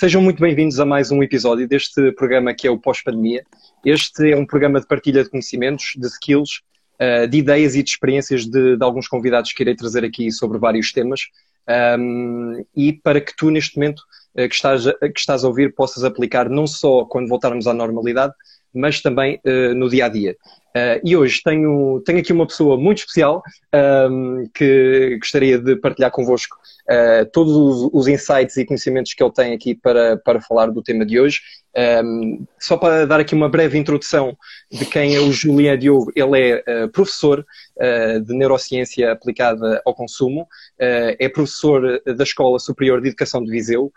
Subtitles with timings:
[0.00, 3.44] Sejam muito bem-vindos a mais um episódio deste programa que é o Pós-Pandemia.
[3.84, 6.60] Este é um programa de partilha de conhecimentos, de skills,
[7.00, 10.56] uh, de ideias e de experiências de, de, alguns convidados que irei trazer aqui sobre
[10.56, 11.22] vários temas.
[12.76, 13.98] E para que tu, neste momento,
[14.36, 18.32] uh, que, estás, que estás a ouvir, possas aplicar não só quando voltarmos à normalidade,
[18.74, 20.36] mas também uh, no dia a dia.
[20.68, 23.42] Uh, e hoje tenho, tenho aqui uma pessoa muito especial
[24.10, 26.56] um, que gostaria de partilhar convosco
[26.88, 30.82] uh, todos os, os, insights e conhecimentos que ele tem aqui para, para falar do
[30.82, 31.40] tema de hoje.
[32.04, 34.36] Um, só para dar aqui uma breve introdução
[34.70, 37.44] de quem é o Julian Diogo, ele é uh, professor
[38.24, 40.48] de Neurociência Aplicada ao Consumo,
[40.78, 43.92] é professor da Escola Superior de Educação de Viseu,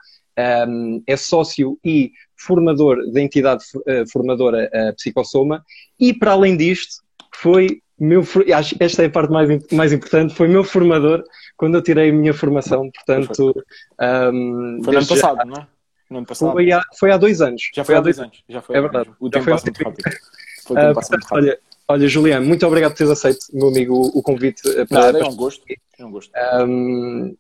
[0.68, 5.64] um, é sócio e formador da entidade uh, formadora uh, Psicosoma
[6.00, 7.04] e, para além disto,
[7.34, 8.24] foi meu,
[8.56, 11.24] acho que esta é a parte mais, mais importante, foi meu formador
[11.56, 13.54] quando eu tirei a minha formação, portanto...
[14.02, 15.68] Um, foi no ano passado, não é?
[16.10, 16.52] No ano passado.
[16.52, 17.62] Foi há, foi há dois anos.
[17.76, 18.44] Já foi, foi há dois anos.
[18.50, 19.12] Já foi é verdade.
[19.20, 20.18] O tempo passa muito rápido.
[20.66, 24.64] Foi uh, portanto, olha, olha, Juliano, muito obrigado por teres aceito, meu amigo, o, convite.
[24.90, 25.64] Para, Nada, é um gosto.
[26.00, 26.32] É um gosto.
[26.68, 27.36] Um,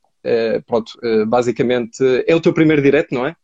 [0.67, 0.93] pronto,
[1.27, 3.35] basicamente, é o teu primeiro direto, não é?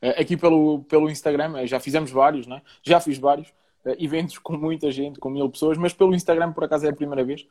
[0.00, 2.62] Eh, aqui pelo, pelo Instagram, eh, já fizemos vários, né?
[2.82, 3.48] já fiz vários
[3.84, 6.94] eh, eventos com muita gente, com mil pessoas, mas pelo Instagram por acaso é a
[6.94, 7.46] primeira vez.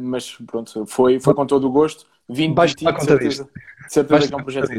[0.00, 2.06] mas pronto, foi, foi com todo o gosto.
[2.28, 3.48] Vindo de ti, de certeza,
[3.86, 4.70] de certeza que é um projeto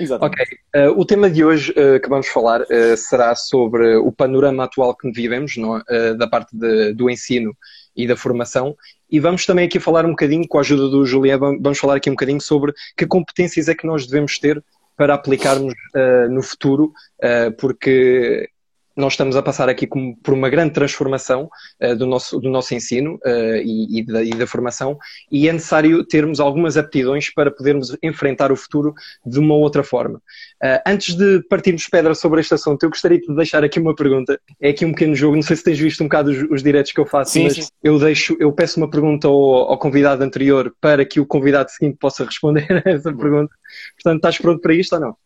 [0.00, 0.40] Exatamente.
[0.72, 0.88] Ok.
[0.88, 4.96] Uh, o tema de hoje uh, que vamos falar uh, será sobre o panorama atual
[4.96, 5.82] que vivemos, não,
[6.16, 7.56] da parte de, do ensino
[7.94, 8.76] e da formação.
[9.10, 12.08] E vamos também aqui falar um bocadinho, com a ajuda do Julián, vamos falar aqui
[12.08, 14.62] um bocadinho sobre que competências é que nós devemos ter
[14.96, 16.92] para aplicarmos uh, no futuro,
[17.22, 18.50] uh, porque
[18.96, 21.48] nós estamos a passar aqui por uma grande transformação
[21.82, 24.98] uh, do, nosso, do nosso ensino uh, e, e, da, e, da, formação
[25.30, 28.94] e é necessário termos algumas aptidões para podermos enfrentar o futuro
[29.24, 30.18] de uma outra forma.
[30.62, 34.38] Uh, antes de partirmos pedra sobre este assunto, eu gostaria de deixar aqui uma pergunta.
[34.60, 36.92] É aqui um pequeno jogo, não sei se tens visto um bocado os, os diretos
[36.92, 37.68] que eu faço, sim, mas sim.
[37.82, 41.96] eu deixo, eu peço uma pergunta ao, ao, convidado anterior para que o convidado seguinte
[41.98, 43.54] possa responder a essa pergunta.
[43.96, 45.16] Portanto, estás pronto para isto ou não?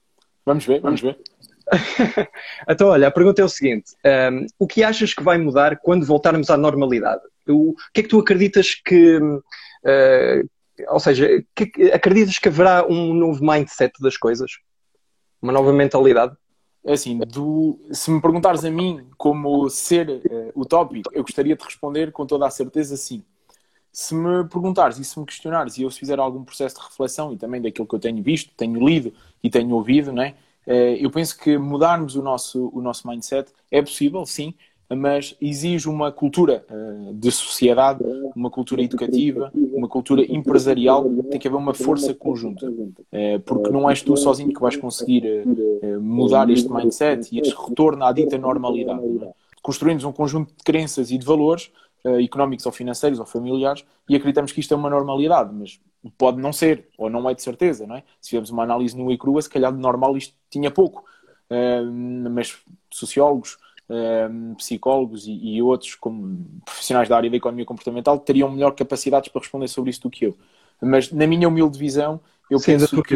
[0.46, 1.18] Vamos ver, vamos ver.
[2.68, 3.94] então, olha, a pergunta é o seguinte:
[4.32, 7.22] um, o que achas que vai mudar quando voltarmos à normalidade?
[7.48, 9.18] O, o que é que tu acreditas que.
[9.18, 10.48] Uh,
[10.88, 14.50] ou seja, que, acreditas que haverá um novo mindset das coisas?
[15.40, 16.36] Uma nova mentalidade?
[16.84, 21.64] É assim, do, se me perguntares a mim como ser uh, utópico, eu gostaria de
[21.64, 23.24] responder com toda a certeza sim.
[23.90, 27.32] Se me perguntares e se me questionares e eu se fizer algum processo de reflexão
[27.32, 29.12] e também daquilo que eu tenho visto, tenho lido
[29.42, 33.80] e tenho ouvido, né, eh, eu penso que mudarmos o nosso, o nosso mindset é
[33.80, 34.54] possível, sim,
[34.94, 38.04] mas exige uma cultura eh, de sociedade,
[38.36, 42.72] uma cultura educativa, uma cultura empresarial, tem que haver uma força conjunta,
[43.10, 45.44] eh, porque não és tu sozinho que vais conseguir
[46.00, 49.00] mudar este mindset e este retorno à dita normalidade.
[49.22, 49.28] É?
[49.60, 51.72] Construímos um conjunto de crenças e de valores
[52.04, 55.80] económicos ou financeiros ou familiares e acreditamos que isto é uma normalidade, mas
[56.16, 58.02] pode não ser, ou não é de certeza, não é?
[58.20, 61.04] Se fizermos uma análise nua e crua, se calhar de normal isto tinha pouco.
[61.50, 62.58] Uh, mas
[62.90, 63.56] sociólogos,
[63.88, 69.28] uh, psicólogos e, e, outros, como profissionais da área da economia comportamental, teriam melhor capacidades
[69.28, 70.36] para responder sobre isso do que eu.
[70.80, 72.20] Mas na minha humilde visão,
[72.50, 73.14] eu sim, penso que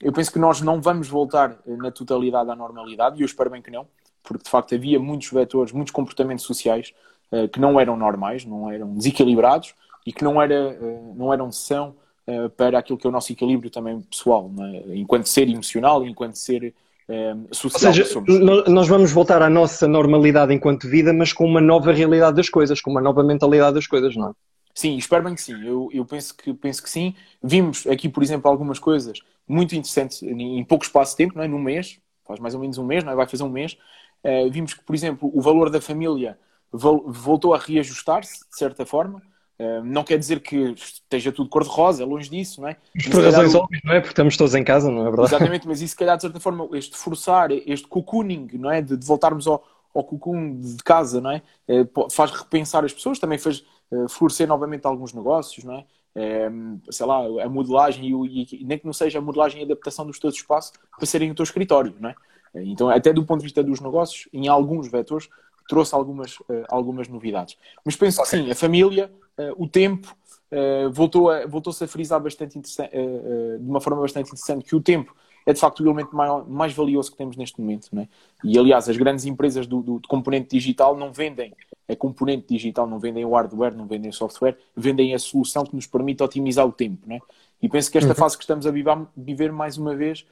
[0.00, 3.62] eu penso que nós não vamos voltar na totalidade à normalidade, e eu espero bem
[3.62, 3.86] que não,
[4.22, 6.92] porque de facto havia muitos vetores, muitos comportamentos sociais
[7.32, 9.74] uh, que não eram normais, não eram desequilibrados
[10.06, 10.78] e que não, era,
[11.16, 11.94] não eram são
[12.26, 14.96] uh, para aquilo que é o nosso equilíbrio também pessoal, é?
[14.96, 16.74] enquanto ser emocional, enquanto ser
[17.50, 17.92] social.
[17.92, 22.36] Ou seja, nós vamos voltar à nossa normalidade enquanto vida, mas com uma nova realidade
[22.36, 24.32] das coisas, com uma nova mentalidade das coisas, não é?
[24.74, 25.54] Sim, espero bem que sim.
[25.64, 27.14] Eu, eu penso, que, penso que sim.
[27.42, 31.48] Vimos aqui, por exemplo, algumas coisas muito interessantes em pouco espaço de tempo, não é?
[31.48, 33.14] num mês, faz mais ou menos um mês, não é?
[33.14, 33.76] vai fazer um mês.
[34.24, 36.38] Uh, vimos que, por exemplo, o valor da família
[36.72, 39.22] voltou a reajustar-se, de certa forma
[39.84, 42.76] não quer dizer que esteja tudo cor-de-rosa, longe disso, não é?
[42.94, 44.00] Mas, por razões óbvias, não é?
[44.00, 45.28] Porque estamos todos em casa, não é verdade?
[45.28, 48.82] Exatamente, mas isso, se calhar, de certa forma, este forçar, este cocooning, não é?
[48.82, 49.64] De, de voltarmos ao,
[49.94, 50.02] ao
[50.58, 51.42] de casa, não é?
[51.68, 55.84] é faz repensar as pessoas, também faz uh, florescer novamente alguns negócios, não é?
[56.14, 56.50] é
[56.90, 59.66] sei lá, a modelagem e, o, e, nem que não seja a modelagem e a
[59.66, 62.14] adaptação dos teus espaços para serem o teu escritório, não é?
[62.54, 65.26] Então, até do ponto de vista dos negócios, em alguns vetores,
[65.68, 67.56] trouxe algumas, uh, algumas novidades.
[67.84, 68.38] Mas penso okay.
[68.38, 70.14] que sim, a família, uh, o tempo,
[70.52, 75.14] uh, voltou a, voltou-se a frisar bastante de uma forma bastante interessante que o tempo
[75.44, 77.88] é de facto o elemento mais, mais valioso que temos neste momento.
[77.92, 78.08] Não é?
[78.44, 81.54] E aliás, as grandes empresas do, do, do, componente digital não vendem
[81.88, 85.74] a componente digital, não vendem o hardware, não vendem o software, vendem a solução que
[85.74, 87.06] nos permite otimizar o tempo.
[87.06, 87.20] Não é?
[87.60, 88.16] E penso que esta uhum.
[88.16, 90.24] fase que estamos a viver, viver mais uma vez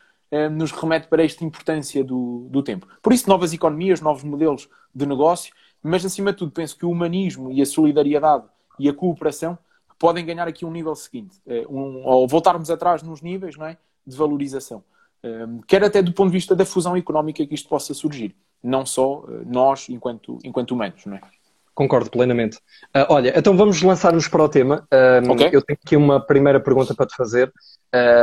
[0.50, 2.86] nos remete para esta importância do, do tempo.
[3.02, 6.90] Por isso, novas economias, novos modelos de negócio, mas acima de tudo, penso que o
[6.90, 8.44] humanismo e a solidariedade
[8.78, 9.58] e a cooperação
[9.98, 11.36] podem ganhar aqui um nível seguinte,
[11.68, 14.82] um, ou voltarmos atrás nos níveis não é, de valorização.
[15.66, 19.24] quer até do ponto de vista da fusão económica que isto possa surgir, não só
[19.44, 21.20] nós enquanto, enquanto humanos, não é?
[21.80, 22.58] Concordo plenamente.
[22.94, 24.86] Uh, olha, então vamos lançar-nos para o tema.
[24.92, 25.48] Um, okay.
[25.50, 27.50] Eu tenho aqui uma primeira pergunta para te fazer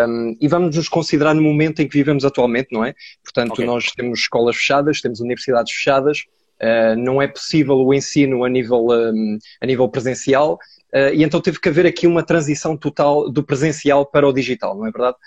[0.07, 2.93] um, e vamos nos considerar no momento em que vivemos atualmente, não é?
[3.23, 3.65] Portanto, okay.
[3.65, 6.19] nós temos escolas fechadas, temos universidades fechadas,
[6.61, 10.59] uh, não é possível o ensino a nível, um, a nível presencial.
[10.93, 14.77] Uh, e então teve que haver aqui uma transição total do presencial para o digital,
[14.77, 15.17] não é verdade?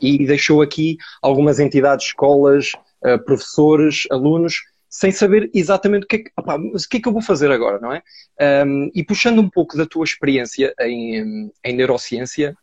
[0.00, 2.70] e deixou aqui algumas entidades, escolas,
[3.24, 4.60] professores, alunos,
[4.96, 7.50] sem saber exatamente o que é que, opa, o que, é que eu vou fazer
[7.50, 8.02] agora, não é?
[8.64, 12.56] Um, e puxando um pouco da tua experiência em, em neurociência,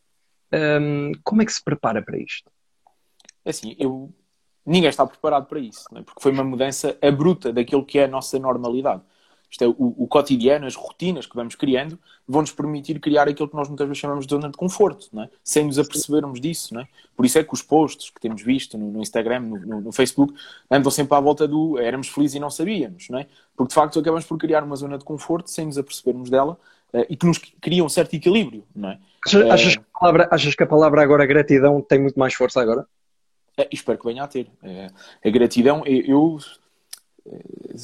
[0.51, 2.49] um, como é que se prepara para isto?
[3.45, 4.11] É assim, eu,
[4.65, 6.01] ninguém está preparado para isso, é?
[6.01, 9.03] porque foi uma mudança abrupta daquilo que é a nossa normalidade.
[9.53, 13.55] Isto é, o, o, cotidiano, as rotinas que vamos criando, vão-nos permitir criar aquilo que
[13.55, 15.29] nós muitas vezes chamamos de zona de conforto, é?
[15.43, 16.75] sem nos apercebermos disso.
[16.79, 16.87] É?
[17.15, 19.91] Por isso é que os posts que temos visto no, no Instagram, no, no, no,
[19.91, 20.33] Facebook,
[20.71, 23.07] andam sempre à volta do éramos felizes e não sabíamos.
[23.09, 23.27] Não é?
[23.55, 26.57] Porque de facto acabamos por criar uma zona de conforto sem nos apercebermos dela
[26.91, 28.63] uh, e que nos cria um certo equilíbrio.
[28.83, 28.97] É?
[29.51, 32.87] achas, uh, que palavra, achas que a palavra agora gratidão tem muito mais força agora?
[33.55, 34.47] É, espero que venha a ter.
[34.63, 34.89] É,
[35.23, 36.39] a gratidão, eu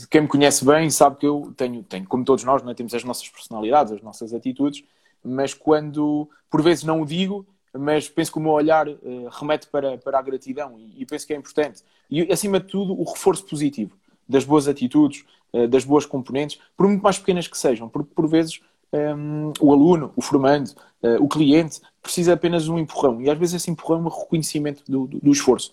[0.09, 2.73] quem me conhece bem sabe que eu tenho, tenho como todos nós, não é?
[2.73, 4.83] temos as nossas personalidades, as nossas atitudes,
[5.23, 8.97] mas quando, por vezes não o digo, mas penso que o meu olhar uh,
[9.31, 11.83] remete para, para a gratidão e, e, penso que é importante.
[12.09, 13.95] E, acima de tudo, o reforço positivo
[14.27, 18.27] das boas atitudes, uh, das boas componentes, por muito mais pequenas que sejam, porque por
[18.27, 18.59] vezes
[18.91, 20.69] um, ehm, o aluno, o formando,
[21.03, 24.09] uh, o cliente, precisa apenas de um empurrão e às vezes esse empurrão é um
[24.09, 25.71] reconhecimento do, do, do esforço.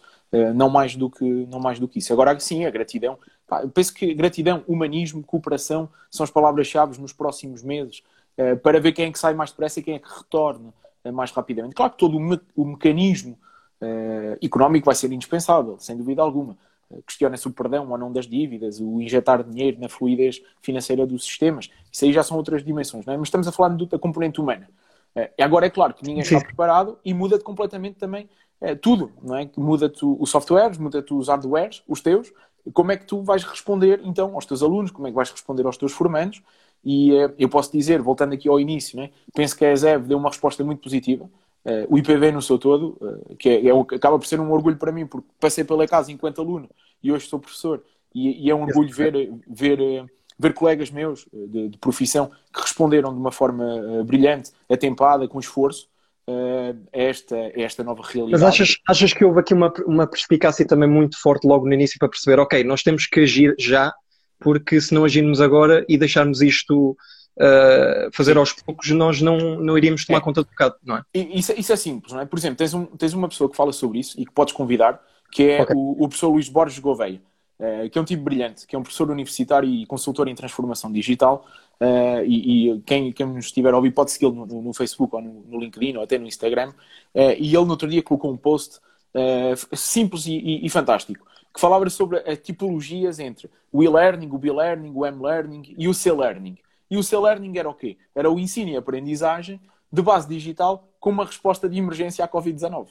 [0.55, 2.13] Não, mais do que, não mais do que isso.
[2.13, 7.13] Agora, sim, a gratidão Pá, eu penso que gratidão, humanismo, cooperação são as palavras-chave nos
[7.13, 8.03] próximos meses
[8.39, 10.75] uh, para ver quem é que sai mais depressa e quem é que retorna
[11.05, 11.75] uh, mais rapidamente.
[11.75, 13.39] Claro que todo o, me o mecanismo
[14.41, 16.57] económico vai ser indispensável, sem dúvida alguma.
[17.07, 21.69] Questiona-se o perdão ou não das dívidas, o injetar dinheiro na fluidez financeira dos sistemas.
[21.93, 23.19] Isso aí já são outras dimensões, não é?
[23.19, 24.67] mas estamos a falar da componente humana.
[25.39, 28.31] Agora é claro que ninguém está preparado e muda completamente também
[28.81, 29.49] tudo, não é?
[29.57, 32.33] Muda-te os softwares, muda-te os hardwares, os teus,
[32.73, 35.67] como é que tu vais responder então aos teus alunos, como é que vais responder
[35.67, 36.43] aos teus formandos.
[36.85, 40.19] E uh, eu posso dizer, voltando aqui ao início, né, penso que a ESEV deu
[40.19, 41.25] uma resposta muito positiva.
[41.65, 44.77] Uh, o IPV no seu todo, uh, que é, é, acaba por ser um orgulho
[44.77, 46.69] para mim, porque passei pela casa enquanto aluno
[47.03, 47.83] e hoje sou professor,
[48.15, 49.79] e, e é um orgulho ver, ver,
[50.39, 55.89] ver colegas meus de, de profissão que responderam de uma forma brilhante, atempada, com esforço,
[56.93, 58.43] esta, esta nova realidade.
[58.43, 61.99] Mas achas, achas que houve aqui uma, uma perspicácia também muito forte logo no início
[61.99, 63.93] para perceber, ok, nós temos que agir já,
[64.41, 66.97] porque se não agirmos agora e deixarmos isto
[67.39, 70.23] uh, fazer aos poucos, nós não, não iríamos tomar é.
[70.23, 71.03] conta do bocado, não é?
[71.15, 72.27] Isso, isso é simples, não é?
[72.27, 75.01] Por exemplo, tens, um, tens uma pessoa que fala sobre isso e que podes convidar,
[75.31, 75.77] que é okay.
[75.77, 77.21] o, o professor Luís Borges Gouveia.
[77.59, 80.93] Uh, que é um tipo brilhante, que é um professor universitário e consultor em transformação
[80.93, 81.47] digital,
[81.79, 85.21] Uh, e, e, quem, quem nos estiver a ouvir pode segui-lo no, no, Facebook ou
[85.21, 86.71] no, no, LinkedIn ou até no Instagram.
[87.15, 88.81] Uh, e ele no outro dia colocou um post
[89.75, 94.93] simples e, e, e, fantástico que falava sobre as tipologias entre o e-learning, o b-learning,
[94.95, 96.59] o m-learning e o c-learning.
[96.91, 97.97] E o c-learning era o quê?
[98.15, 99.59] Era o ensino e aprendizagem
[99.91, 102.89] de base digital com uma resposta de emergência à Covid-19.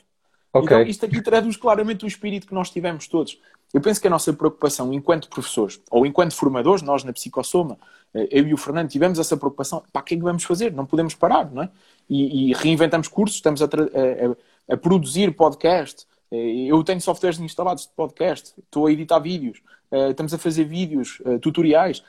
[0.52, 0.64] Okay.
[0.64, 3.40] Então, isto aqui traduz claramente o espírito que nós tivemos todos.
[3.74, 7.78] Eu penso que a nossa preocupação enquanto professores ou enquanto formadores, nós na Psicossoma,
[8.14, 10.72] eh, eu e o Fernando tivemos essa preocupação, para o que é que vamos fazer?
[10.72, 11.70] Não podemos parar, não é?
[12.10, 17.84] E, e reinventamos cursos, estamos a, a, a, produzir podcast, eh, eu tenho softwares instalados
[17.84, 22.04] de podcast, estou a editar vídeos, eh, estamos a fazer vídeos, tutoriais,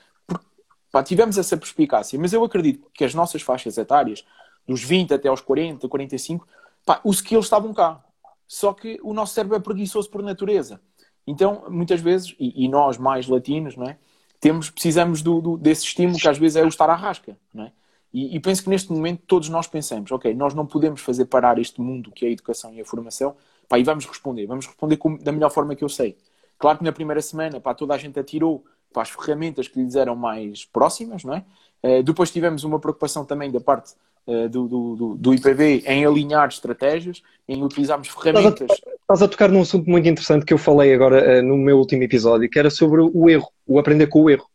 [0.92, 4.24] pá, tivemos essa perspicácia, mas eu acredito que as nossas faixas etárias,
[4.66, 6.46] dos 20 até aos 40, 45,
[6.84, 8.04] pá, os skills estavam cá,
[8.46, 10.80] só que o nosso cérebro é preguiçoso por natureza.
[11.26, 13.96] Então, muitas vezes, e, e nós mais latinos, não é?
[14.38, 17.64] Temos, precisamos do, do, desse estímulo que às vezes é o estar à rasca, não
[17.64, 17.72] é?
[18.12, 21.58] E, e, penso que neste momento todos nós pensamos, ok, nós não podemos fazer parar
[21.58, 23.36] este mundo que é a educação e a formação,
[23.68, 26.16] pá, e vamos responder, vamos responder com, da melhor forma que eu sei.
[26.58, 29.94] Claro que na primeira semana, pá, toda a gente atirou para as ferramentas que lhes
[29.94, 31.44] eram mais próximas, não é?
[31.82, 33.92] Uh, depois tivemos uma preocupação também da parte
[34.26, 38.70] uh, do, do, do, IPV em alinhar estratégias, em utilizarmos ferramentas.
[39.06, 42.02] Estás a, tocar num assunto muito interessante que eu falei agora uh, no meu último
[42.02, 44.46] episódio, que era sobre o erro, o aprender com o erro.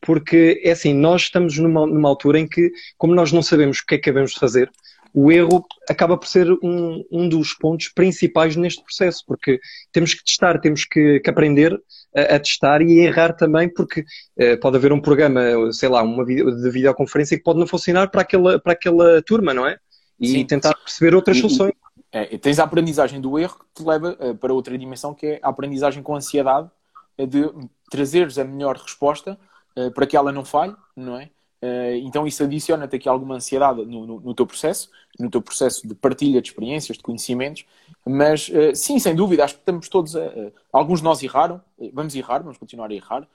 [0.00, 3.84] Porque é assim, nós estamos numa, numa altura em que, como nós não sabemos o
[3.84, 4.70] que é que devemos fazer,
[5.12, 9.58] o erro acaba por ser um, um dos pontos principais neste processo, porque
[9.90, 11.76] temos que testar, temos que, que aprender
[12.14, 16.04] a, a, testar e a errar também, porque uh, pode haver um programa, sei lá,
[16.04, 19.76] uma de videoconferência que pode não funcionar para aquela, para aquela turma, não é?
[20.20, 20.46] E Sim.
[20.46, 21.72] tentar perceber outras soluções.
[22.10, 25.40] É, tens a aprendizagem do erro que te leva uh, para outra dimensão, que é
[25.42, 26.70] a aprendizagem com ansiedade,
[27.18, 27.52] de
[27.90, 29.38] trazeres a melhor resposta
[29.76, 31.30] uh, para que ela não falhe, não é?
[32.04, 34.88] Então isso adiciona-te aqui alguma ansiedade no, no, no, teu processo,
[35.18, 37.66] no teu processo de partilha de experiências, de conhecimentos,
[38.06, 40.20] mas sim, sem dúvida, acho que estamos todos a,
[40.72, 41.60] alguns de nós erraram,
[41.92, 43.26] vamos errar, vamos continuar a errar,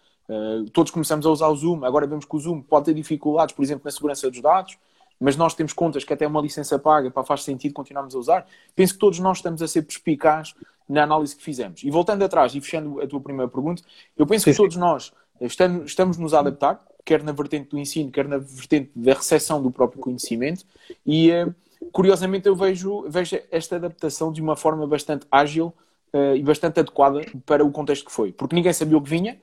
[0.72, 3.62] todos começamos a usar o Zoom, agora vemos que o Zoom pode ter dificuldades, por
[3.62, 4.78] exemplo, na segurança dos dados,
[5.20, 8.48] mas nós temos contas que até uma licença paga, para faz sentido continuarmos a usar.
[8.76, 10.54] Penso que todos nós estamos a ser perspicazes
[10.88, 11.84] na análise que fizemos.
[11.84, 13.82] E voltando atrás e fechando a tua primeira pergunta,
[14.18, 17.80] eu penso sim, que todos nós estamos, estamos nos a adaptar, quer na vertente do
[17.80, 20.66] ensino, quer na vertente da recepção do próprio conhecimento,
[21.06, 21.48] e eh,
[21.92, 25.74] curiosamente eu vejo, vejo esta adaptação de uma forma bastante ágil
[26.14, 29.38] uh, e bastante adequada para o contexto que foi, porque ninguém sabia o que vinha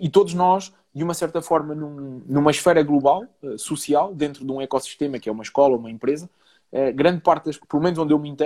[0.00, 4.50] e todos nós, de uma certa forma, num, numa esfera global, uh, social, dentro de
[4.50, 6.28] um ecossistema que é uma escola, uma empresa,
[6.94, 8.36] grande parte das, pelo menos onde eu me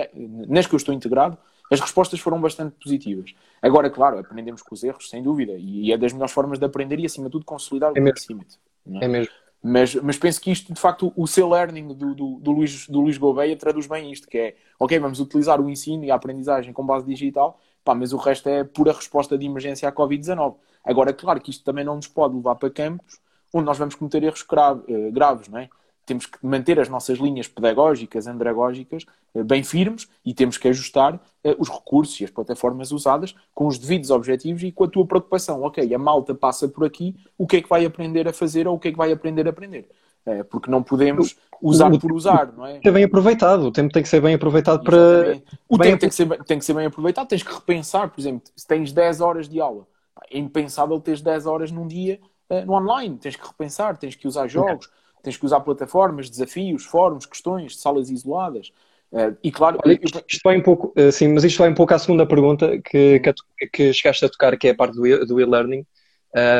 [0.46, 1.36] nas que eu estou integrado,
[1.72, 3.34] as respostas foram bastante positivas.
[3.60, 7.00] Agora, claro, aprendemos com os erros, sem dúvida, e é das melhores formas de aprender
[7.00, 8.58] e, acima de tudo, consolidar o é conhecimento.
[9.00, 9.04] É?
[9.06, 9.08] é?
[9.08, 9.32] mesmo.
[9.62, 13.00] Mas, mas penso que isto, de facto, o seu learning do, do, do, Luís, do
[13.00, 16.72] Luís Gouveia traduz bem isto, que é, ok, vamos utilizar o ensino e a aprendizagem
[16.72, 20.56] com base digital, pá, mas o resto é pura resposta de emergência à Covid-19.
[20.84, 23.20] Agora, claro que isto também não nos pode levar para campos
[23.52, 24.46] onde nós vamos cometer erros
[24.88, 25.68] eh, graves, não é?
[26.04, 31.20] temos que manter as nossas linhas pedagógicas, andragógicas, eh, bem firmes e temos que ajustar
[31.44, 35.06] eh, os recursos e as plataformas usadas com os devidos objetivos e com a tua
[35.06, 35.62] preocupação.
[35.62, 38.76] Ok, a malta passa por aqui, o que é que vai aprender a fazer ou
[38.76, 39.88] o que é que vai aprender a aprender?
[40.24, 42.80] Eh, porque não podemos usar por usar, não é?
[42.82, 45.40] É bem aproveitado, o tempo tem que ser bem aproveitado para.
[45.68, 48.42] O tempo tem que, ser, tem que ser bem aproveitado, tens que repensar, por exemplo,
[48.54, 49.86] se tens 10 horas de aula,
[50.30, 52.20] é impensável teres 10 horas num dia
[52.66, 54.86] no online, tens que repensar, tens que usar jogos.
[54.86, 58.72] Okay tens que usar plataformas, desafios, fóruns, questões, salas isoladas.
[59.12, 61.74] Uh, e claro, Olha, isto, isto, vai um pouco, uh, sim, mas isto vai um
[61.74, 65.40] pouco à segunda pergunta que, que, que chegaste a tocar, que é a parte do
[65.40, 65.86] e-learning,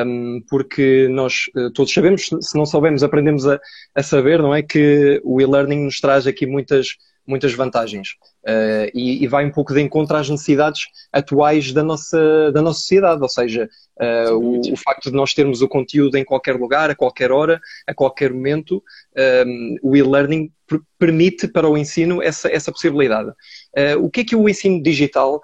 [0.07, 3.59] um, porque nós uh, todos sabemos, se não soubermos, aprendemos a,
[3.95, 4.63] a saber, não é?
[4.63, 8.11] Que o e-learning nos traz aqui muitas, muitas vantagens
[8.45, 12.81] uh, e, e, vai um pouco de encontro às necessidades atuais da nossa, da nossa
[12.81, 13.69] sociedade, ou seja,
[14.01, 17.61] uh, o, o, facto de nós termos o conteúdo em qualquer lugar, a qualquer hora,
[17.87, 18.83] a qualquer momento, um,
[19.17, 20.51] eh, o e-learning
[20.99, 23.31] permite para o ensino essa, essa possibilidade.
[23.31, 25.41] Uh, o que é que o ensino digital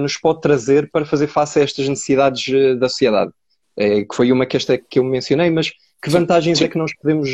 [0.00, 2.44] nos pode trazer para fazer face a estas necessidades
[2.80, 3.30] da sociedade?
[3.76, 5.70] Que foi uma que, esta, que eu mencionei, mas
[6.02, 7.30] que vantagens é que nós podemos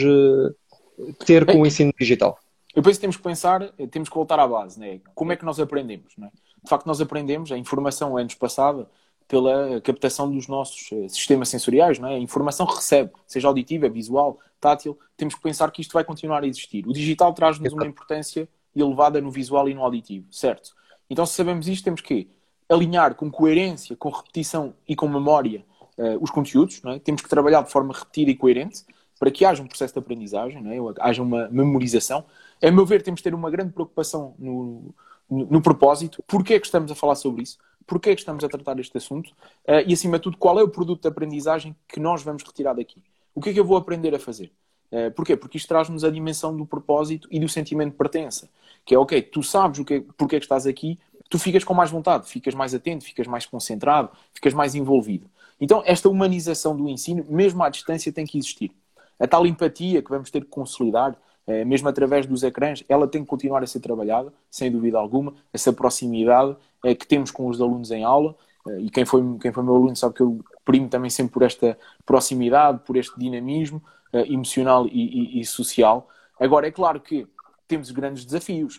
[1.24, 2.38] ter com o ensino digital?
[2.74, 5.00] Eu penso que temos que pensar, temos que voltar à base, né?
[5.14, 6.30] Como é que nós aprendemos, né?
[6.62, 8.86] De facto, nós aprendemos, a informação é-nos passada
[9.28, 12.16] pela captação dos nossos eh, sistemas sensoriais, não é?
[12.16, 16.46] A informação recebe, seja auditiva, visual, tátil, temos que pensar que isto vai continuar a
[16.46, 16.86] existir.
[16.86, 20.74] O digital traz-nos uma importância elevada no visual e no auditivo, certo?
[21.08, 22.28] Então, se sabemos isto, temos que
[22.68, 25.64] alinhar com coerência, com repetição e com memória
[25.98, 26.98] uh, os conteúdos, é?
[26.98, 28.84] Temos que trabalhar de forma repetida e coerente
[29.18, 30.78] para que haja um processo de aprendizagem, é?
[31.00, 32.24] haja uma memorização.
[32.62, 34.94] A meu ver, temos de ter uma grande preocupação no,
[35.28, 36.22] no, no propósito.
[36.26, 37.58] Porquê é que estamos a falar sobre isso?
[37.86, 39.28] Porquê é que estamos a tratar este assunto?
[39.66, 42.74] Uh, e, acima de tudo, qual é o produto de aprendizagem que nós vamos retirar
[42.74, 43.02] daqui?
[43.34, 44.52] O que é que eu vou aprender a fazer?
[44.90, 45.36] Uh, porquê?
[45.36, 48.50] Porque isto traz-nos a dimensão do propósito e do sentimento de pertença.
[48.84, 50.98] Que é, ok, tu sabes o que é, porquê é que estás aqui,
[51.28, 55.28] tu ficas com mais vontade, ficas mais atento, ficas mais concentrado, ficas mais envolvido.
[55.60, 58.70] Então, esta humanização do ensino, mesmo à distância, tem que existir.
[59.18, 63.22] A tal empatia que vamos ter que consolidar, eh, mesmo através dos ecrãs, ela tem
[63.22, 65.32] que continuar a ser trabalhada, sem dúvida alguma.
[65.52, 68.36] Essa proximidade eh, que temos com os alunos em aula,
[68.68, 71.42] eh, e quem foi, quem foi meu aluno sabe que eu primo também sempre por
[71.42, 73.82] esta proximidade, por este dinamismo
[74.12, 76.08] emocional e, e, e social.
[76.40, 77.26] Agora, é claro que
[77.68, 78.78] temos grandes desafios.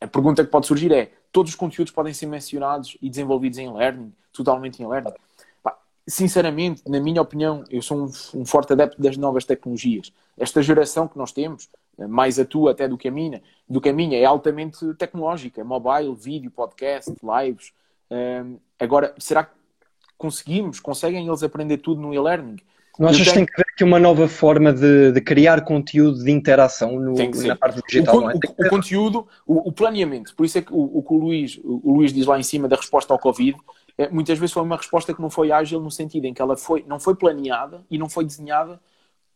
[0.00, 3.72] A pergunta que pode surgir é: todos os conteúdos podem ser mencionados e desenvolvidos em
[3.72, 5.12] learning, totalmente em learning?
[6.06, 10.12] Sinceramente, na minha opinião, eu sou um, um, forte adepto das novas tecnologias.
[10.36, 11.68] Esta geração que nós temos,
[11.98, 14.94] eh, mais a tua até do que a minha, do que a minha é altamente
[14.94, 15.62] tecnológica.
[15.62, 17.72] Mobile, vídeo, podcast, lives.
[18.10, 19.52] Um, agora, será que
[20.18, 20.80] conseguimos?
[20.80, 22.56] Conseguem eles aprender tudo no e-learning?
[22.98, 26.30] Não achas que tem que haver aqui uma nova forma de, de criar conteúdo de
[26.30, 28.18] interação no, na parte digital?
[28.18, 28.34] O, é?
[28.34, 31.58] o, o conteúdo, o, o, planeamento, por isso é que o, o que o Luís,
[31.64, 34.76] o Luís diz lá em cima da resposta ao Covid, é, muitas vezes foi uma
[34.76, 37.98] resposta que não foi ágil no sentido em que ela foi, não foi planeada e
[37.98, 38.80] não foi desenhada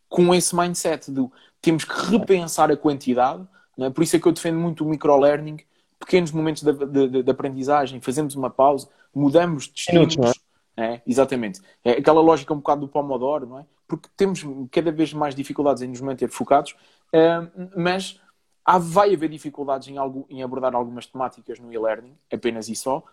[0.09, 1.27] com esse mindset de
[1.61, 3.47] temos que repensar a quantidade
[3.79, 3.91] É?
[3.91, 5.59] Por isso é que eu defendo muito o microlearning,
[5.99, 10.17] pequenos momentos de, de, de, aprendizagem, fazemos uma pausa, mudamos de estímulos.
[10.17, 10.41] Minutos,
[10.77, 10.95] é?
[10.95, 11.03] é?
[11.07, 11.61] exatamente.
[11.85, 13.67] É aquela lógica um bocado do Pomodoro, não é?
[13.87, 16.75] Porque temos cada vez mais dificuldades em nos manter focados,
[17.15, 18.21] uh, mas
[18.65, 23.05] há, vai haver dificuldades em, algo, em abordar algumas temáticas no e-learning, apenas e só,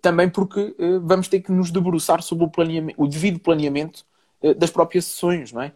[0.00, 2.50] também porque uh, vamos ter que nos debruçar sobre o,
[2.96, 4.04] o devido planeamento
[4.42, 5.72] uh, das próprias sessões, não é?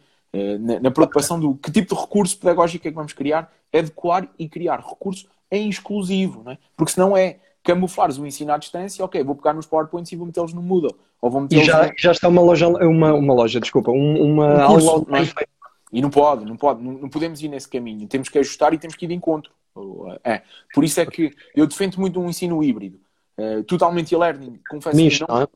[0.60, 4.46] Na, na preocupação do que tipo de recurso pedagógico é que vamos criar, adequar e
[4.46, 6.58] criar recursos em exclusivo, não é?
[6.76, 10.26] Porque senão é camuflares o ensino à distância, ok, vou pegar nos PowerPoints e vou
[10.26, 10.94] metê-los no Moodle.
[11.20, 11.92] Ou vou e já, no...
[11.96, 15.46] já está uma loja, uma, uma loja, desculpa, uma um curso, aula é?
[15.92, 18.06] E não pode, não pode, não, não, podemos ir nesse caminho.
[18.06, 19.52] Temos que ajustar e temos que ir de encontro.
[20.24, 20.42] É.
[20.74, 22.98] Por isso é que eu defendo muito um ensino híbrido.
[23.38, 25.48] Uh, totalmente e-learning, confesso Misto, que não, não é?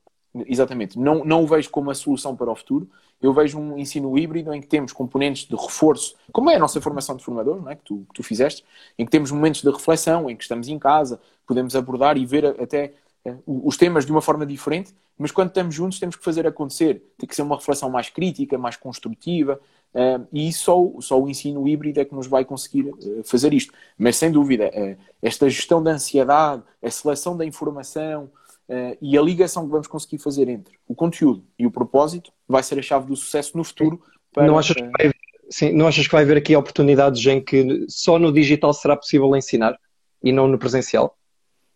[0.47, 0.97] Exatamente.
[0.97, 2.89] Não, não o vejo como a solução para o futuro.
[3.21, 6.81] Eu vejo um ensino híbrido em que temos componentes de reforço, como é a nossa
[6.81, 7.75] formação de formador, não é?
[7.75, 8.65] que, tu, que tu fizeste,
[8.97, 12.45] em que temos momentos de reflexão, em que estamos em casa, podemos abordar e ver
[12.59, 12.93] até
[13.25, 17.03] uh, os temas de uma forma diferente, mas quando estamos juntos temos que fazer acontecer.
[17.17, 19.59] Tem que ser uma reflexão mais crítica, mais construtiva,
[19.93, 23.73] Uh, e só, só o ensino híbrido é que nos vai conseguir uh, fazer isto.
[23.97, 28.29] Mas sem dúvida, uh, esta gestão da ansiedade, a seleção da informação
[29.01, 32.79] e a ligação que vamos conseguir fazer entre o conteúdo e o propósito vai ser
[32.79, 34.01] a chave do sucesso no futuro.
[34.31, 35.11] Para, não, achas que vai,
[35.49, 39.35] sim, não achas que vai haver aqui oportunidades em que só no digital será possível
[39.35, 39.77] ensinar
[40.23, 41.17] e não no presencial?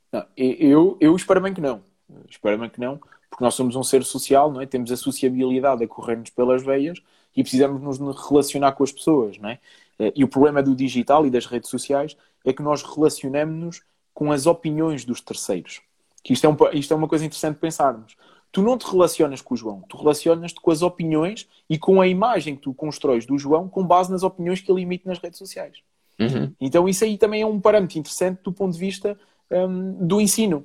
[0.09, 1.83] Não, eu, eu espero bem que não.
[2.29, 2.97] Espero bem que não,
[3.29, 4.65] porque nós somos um ser social, não é?
[4.65, 6.97] temos a sociabilidade a correr-nos pelas veias
[7.35, 9.59] e precisamos nos relacionar com as pessoas, não é?
[9.99, 12.15] Eh, e o problema do digital e das redes sociais
[12.45, 13.81] é que nós relacionamos-nos
[14.13, 15.81] com as opiniões dos terceiros.
[16.23, 18.15] Que isto é, um, isto é uma coisa interessante pensarmos.
[18.51, 22.07] Tu não te relacionas com o João, tu relacionas-te com as opiniões e com a
[22.07, 25.37] imagem que tu constróis do João com base nas opiniões que ele emite nas redes
[25.37, 25.79] sociais.
[26.17, 26.53] Uhum.
[26.61, 29.19] Então isso aí também é um parâmetro interessante do ponto de vista
[29.51, 30.63] um, do ensino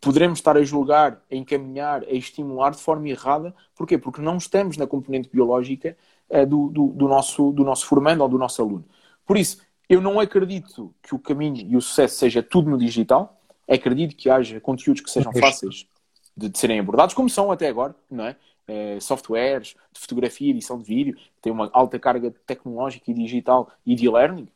[0.00, 3.54] poderemos estar a julgar, a encaminhar, a estimular de forma errada.
[3.74, 3.98] Porquê?
[3.98, 5.96] Porque não estamos na componente biológica
[6.30, 8.84] uh, do, do, do, nosso, do nosso formando ou do nosso aluno.
[9.26, 13.38] Por isso, eu não acredito que o caminho e o sucesso seja tudo no digital.
[13.68, 15.86] Acredito que haja conteúdos que sejam fáceis
[16.36, 18.36] de, de serem abordados, como são até agora, não é?
[18.68, 23.94] Uh, softwares de fotografia, edição de vídeo, tem uma alta carga tecnológica e digital e
[23.94, 24.48] de learning,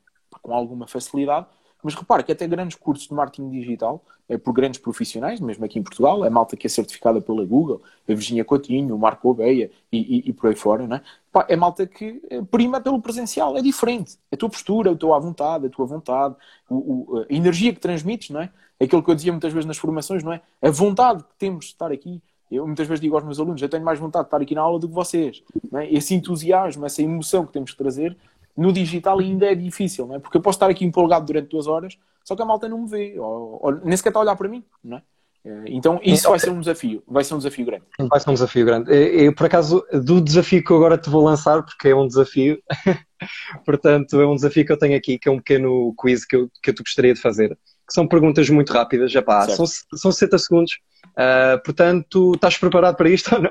[0.42, 1.46] com alguma facilidade.
[1.82, 5.78] Mas repare que até grandes cursos de marketing digital, é por grandes profissionais, mesmo aqui
[5.78, 9.70] em Portugal, é malta que é certificada pela Google, a Virginia Coutinho, o Marco Obeia
[9.92, 11.02] e, e, e por aí fora, não é?
[11.30, 14.18] Pá, é malta que eh, prima pelo presencial, é diferente.
[14.32, 16.34] A tua postura, a tua vontade, a tua vontade,
[16.68, 18.50] o, o, a energia que transmites, não é?
[18.80, 20.40] Aquilo que eu dizia muitas vezes nas formações, não é?
[20.60, 22.20] A vontade que temos de estar aqui.
[22.50, 24.60] Eu muitas vezes digo aos meus alunos, eu tenho mais vontade de estar aqui na
[24.60, 25.42] aula do que vocês.
[25.74, 25.92] É?
[25.92, 28.16] Esse entusiasmo, essa emoção que temos que trazer
[28.56, 30.18] no digital ainda é difícil, não é?
[30.18, 32.88] Porque eu posso estar aqui empolgado durante duas horas, só que a malta não me
[32.88, 35.02] vê, ou, ou nem sequer está a olhar para mim, não é?
[35.46, 37.84] Eh, então isso vai ser um desafio, vai ser um desafio grande.
[38.10, 38.92] Vai ser um desafio grande.
[38.92, 42.60] Eu, por acaso, do desafio que eu agora te vou lançar, porque é um desafio,
[43.64, 46.50] portanto, é um desafio que eu tenho aqui, que é um pequeno quiz que eu,
[46.62, 50.10] que eu te gostaria de fazer, que são perguntas muito rápidas, já pá, são, são
[50.10, 50.72] 60 segundos,
[51.10, 53.50] uh, portanto, estás preparado para isto ou não?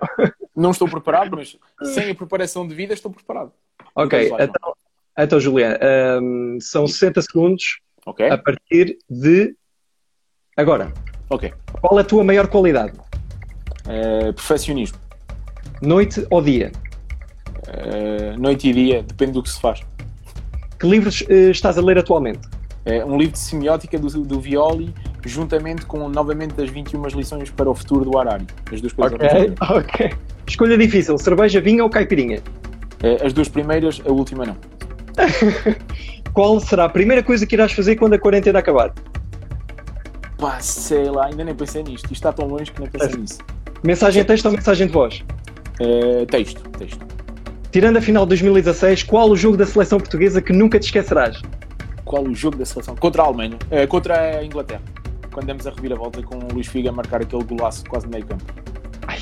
[0.55, 1.57] Não estou preparado, mas
[1.93, 3.51] sem a preparação de vida estou preparado.
[3.93, 4.73] Ok, então,
[5.23, 5.79] então, Juliana,
[6.21, 8.29] um, são 60 segundos okay.
[8.29, 9.55] a partir de
[10.57, 10.91] agora.
[11.29, 11.53] Ok.
[11.81, 12.93] Qual é a tua maior qualidade?
[13.85, 14.97] Uh, perfeccionismo.
[15.81, 16.71] Noite ou dia?
[17.67, 19.81] Uh, noite e dia, depende do que se faz.
[20.79, 22.47] Que livros uh, estás a ler atualmente?
[22.85, 24.93] Uh, um livro de semiótica do, do Violi,
[25.25, 28.45] juntamente com novamente as 21 lições para o futuro do Harari.
[28.71, 29.17] As duas coisas.
[29.19, 30.13] Ok, ok.
[30.45, 32.41] Escolha difícil: cerveja, vinho ou caipirinha?
[33.23, 34.74] As duas primeiras, a última não.
[36.33, 38.93] Qual será a primeira coisa que irás fazer quando a quarentena acabar?
[40.37, 42.05] Pá, sei lá, ainda nem pensei nisto.
[42.05, 43.17] Isto está tão longe que nem pensei é.
[43.17, 43.39] nisso.
[43.83, 45.23] Mensagem de texto ou mensagem de voz?
[45.79, 47.05] Uh, texto, texto.
[47.71, 51.41] Tirando a final de 2016, qual o jogo da seleção portuguesa que nunca te esquecerás?
[52.03, 52.95] Qual o jogo da seleção?
[52.95, 54.81] Contra a Alemanha, uh, contra a Inglaterra.
[55.31, 58.25] Quando demos a reviravolta com o Luís Figa a marcar aquele golaço quase no meio
[58.25, 58.43] campo.
[59.07, 59.19] Ai.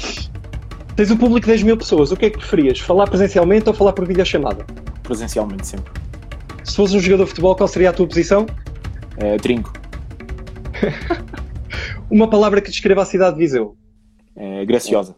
[0.95, 2.79] Tens um público de 10 mil pessoas, o que é que preferias?
[2.79, 4.65] Falar presencialmente ou falar por videochamada?
[5.03, 5.91] Presencialmente sempre.
[6.63, 8.45] Se fosses um jogador de futebol, qual seria a tua posição?
[9.17, 9.71] Uh, trinco.
[12.09, 13.77] Uma palavra que descreva a cidade de Viseu.
[14.35, 15.15] Uh, graciosa.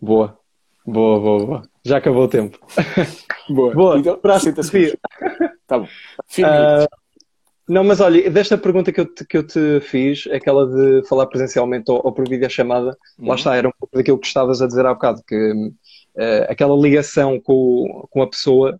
[0.00, 0.38] Boa.
[0.84, 1.62] Boa, boa, boa.
[1.84, 2.58] Já acabou o tempo.
[3.48, 3.74] Boa.
[3.74, 3.98] Boa.
[3.98, 4.96] Então, próximo desafio.
[5.66, 5.84] Tá bom.
[5.84, 6.86] Uh,
[7.68, 11.26] não, mas olha, desta pergunta que eu te, que eu te fiz, aquela de falar
[11.26, 13.28] presencialmente ou, ou por videochamada, uhum.
[13.28, 15.72] lá está, era um pouco daquilo que estavas a dizer há bocado, que
[16.48, 18.78] aquela ligação com, com a pessoa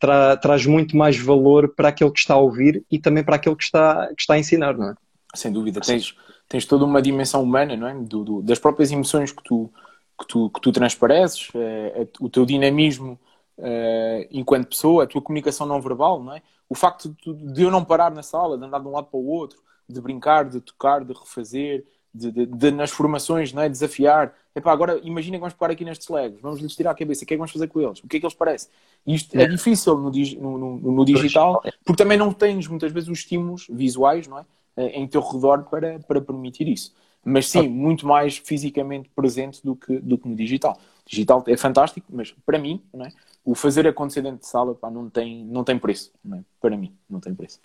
[0.00, 3.54] tra traz muito mais valor para aquele que está a ouvir e também para aquele
[3.54, 4.94] que está, que está a ensinar, não é?
[5.34, 6.16] Sem dúvida, tens,
[6.48, 7.94] tens toda uma dimensão humana, não é?
[7.94, 9.70] Do, do, das próprias emoções que tu,
[10.18, 13.20] que tu, que tu transpareces, é, é, o teu dinamismo
[13.58, 16.42] é, enquanto pessoa, a tua comunicação não verbal, não é?
[16.68, 19.20] O facto de, de, eu não parar na sala, de andar de um lado para
[19.20, 23.68] o outro, de brincar, de tocar, de refazer, de, de, de nas formações, não é?
[23.68, 24.34] Desafiar.
[24.54, 27.26] Epá, agora imagina que vamos parar aqui nestes legos, vamos lhes tirar a cabeça, o
[27.26, 28.00] que é que vamos fazer com eles?
[28.02, 28.70] O que é que eles parecem?
[29.06, 33.08] Isto é, é difícil no, no, no, no digital, porque também não tens muitas vezes
[33.08, 34.44] os estímulos visuais, não é?
[34.76, 36.94] Eh, em teu redor para, para permitir isso.
[37.24, 40.78] Mas sim, muito mais fisicamente presente do que, do que no digital.
[41.06, 43.12] Digital é fantástico, mas para mim, não é?
[43.44, 46.12] o fazer acontecer dentro de sala pá, não, tem, não tem preço.
[46.24, 46.44] Não é?
[46.60, 47.60] Para mim, não tem preço.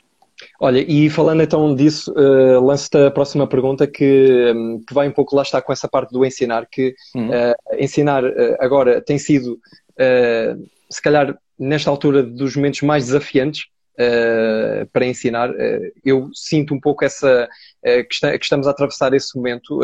[0.59, 5.11] Olha, e falando então disso, uh, lanço-te a próxima pergunta que, um, que vai um
[5.11, 7.29] pouco lá estar com essa parte do ensinar, que uhum.
[7.29, 9.57] uh, ensinar uh, agora tem sido,
[10.89, 15.49] se calhar, nesta altura dos momentos mais desafiantes uh, para ensinar.
[15.49, 19.79] Uh, eu sinto um pouco essa uh, que, está, que, estamos a atravessar esse momento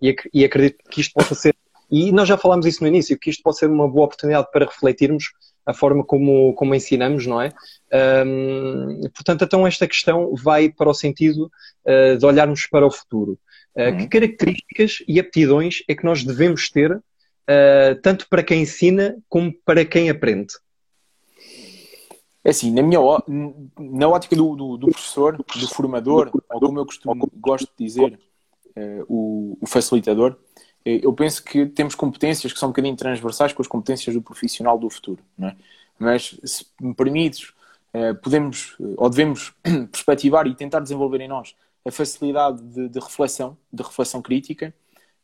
[0.00, 1.54] e, ac e acredito que isto possa ser,
[1.90, 4.66] e nós já falámos isso no início, que isto pode ser uma boa oportunidade para
[4.66, 5.32] refletirmos
[5.66, 7.52] a forma como, como ensinamos, não é?
[8.26, 11.50] Um, portanto, então esta questão vai para o sentido
[11.84, 13.38] uh, de olharmos para o futuro.
[13.74, 13.98] Uh, uhum.
[13.98, 19.52] Que características e aptidões é que nós devemos ter, uh, tanto para quem ensina como
[19.64, 20.54] para quem aprende?
[22.42, 22.98] É assim, na minha
[23.78, 28.18] na ótica do, do, do, professor, do formador, ou como eu costumo, gosto de dizer,
[29.06, 30.38] o, o, facilitador,
[30.84, 34.78] eu penso que temos competências que são um bocadinho transversais com as competências do profissional
[34.78, 35.22] do futuro.
[35.42, 35.54] É?
[35.98, 37.50] Mas, se me permites,
[37.94, 39.52] uh, podemos ou devemos
[39.92, 41.54] perspectivar e tentar desenvolver em nós
[41.86, 44.74] a facilidade de, de reflexão, de reflexão crítica,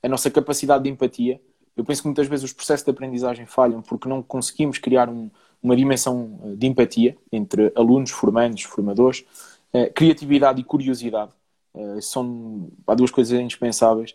[0.03, 1.41] a nossa capacidade de empatia.
[1.77, 5.31] Eu penso que muitas vezes os processos de aprendizagem falham porque não conseguimos criar um,
[5.63, 9.25] uma dimensão eh, de empatia entre alunos, formandos, formadores,
[9.73, 11.33] eh, criatividade e curiosidade.
[11.75, 14.15] Eh, são há duas coisas indispensáveis.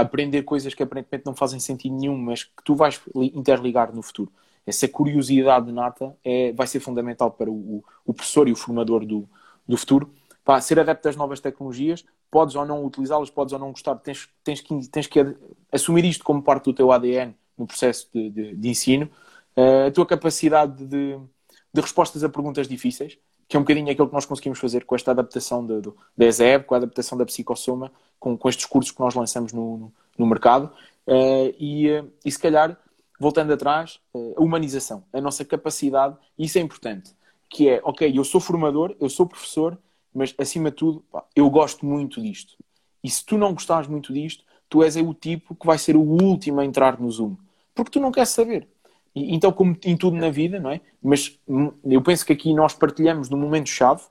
[0.00, 4.32] Aprender coisas que aparentemente não fazem sentido nenhum, mas que tu vais interligar no futuro.
[4.66, 9.28] Essa curiosidade nata é, vai ser fundamental para o, o professor e o formador do,
[9.66, 10.12] do futuro.
[10.44, 14.28] Para ser adepto das novas tecnologias, podes ou não utilizá-las, podes ou não gostar, tens,
[14.42, 15.36] tens, que, tens que
[15.70, 19.10] assumir isto como parte do teu ADN no processo de, de, de ensino
[19.56, 21.18] a tua capacidade de,
[21.72, 23.18] de, respostas a perguntas difíceis,
[23.52, 25.66] que é um bocadinho aquilo que nós conseguimos fazer com esta adaptação
[26.16, 29.76] da ESEB, com a adaptação da psicossoma, com, com estes cursos que nós lançamos no,
[29.76, 30.72] no, no mercado.
[31.06, 32.74] Uh, e, uh, e se calhar,
[33.20, 37.12] voltando atrás, uh, a humanização, a nossa capacidade, isso é importante,
[37.50, 39.76] que é, ok, eu sou formador, eu sou professor,
[40.14, 42.56] mas acima de tudo, pá, eu gosto muito disto.
[43.04, 46.00] E se tu não gostares muito disto, tu és o tipo que vai ser o
[46.00, 47.36] último a entrar no Zoom.
[47.74, 48.66] Porque tu não queres saber.
[49.14, 50.80] Então, como em tudo na vida, não é?
[51.02, 54.02] Mas hum, eu penso que aqui nós partilhamos num momento-chave,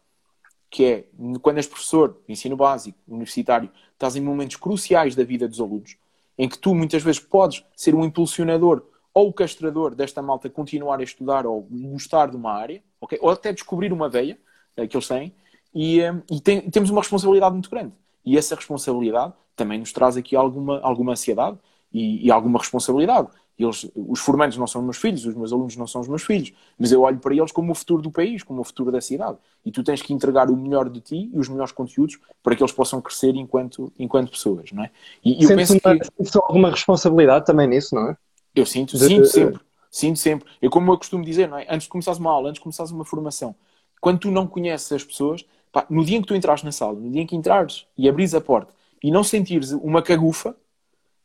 [0.70, 1.06] que é
[1.42, 5.98] quando és professor ensino básico, universitário, estás em momentos cruciais da vida dos alunos,
[6.38, 8.84] em que tu muitas vezes podes ser um impulsionador
[9.14, 13.20] ou o castrador desta malta continuar a estudar ou gostar de uma área, okay?
[13.22, 14.38] ou até descobrir uma veia
[14.78, 15.36] uh, que eles têm,
[15.74, 17.94] e, uh, e tem, temos uma responsabilidade muito grande.
[18.26, 21.58] E essa responsabilidade também nos traz aqui alguma, alguma ansiedade
[21.92, 23.28] e, e alguma responsabilidade.
[23.62, 26.24] Eles, os formandos não são os meus filhos, os meus alunos não são os meus
[26.24, 29.02] filhos, mas eu olho para eles como o futuro do país, como o futuro da
[29.02, 29.38] cidade.
[29.66, 32.64] E tu tens que entregar o melhor de ti e os melhores conteúdos para que
[32.64, 34.92] eles possam crescer enquanto, enquanto pessoas, não é?
[35.24, 36.38] E, eu penso uma, que...
[36.38, 38.18] alguma responsabilidade também nisso, não é?
[38.56, 39.30] Eu sinto, de, sinto de...
[39.30, 39.62] sempre.
[39.90, 40.50] Sinto sempre.
[40.62, 41.68] Eu, como eu costumo dizer, não é?
[41.70, 43.54] Antes de começares uma aula, antes de começares uma formação,
[44.00, 47.00] quando tu não conheces as pessoas, pá, no dia em que tu entras na sala,
[47.00, 50.56] no dia em que entrares e abris a porta e não sentires uma cagufa,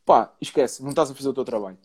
[0.05, 1.77] pá, esquece, não estás a fazer o teu trabalho.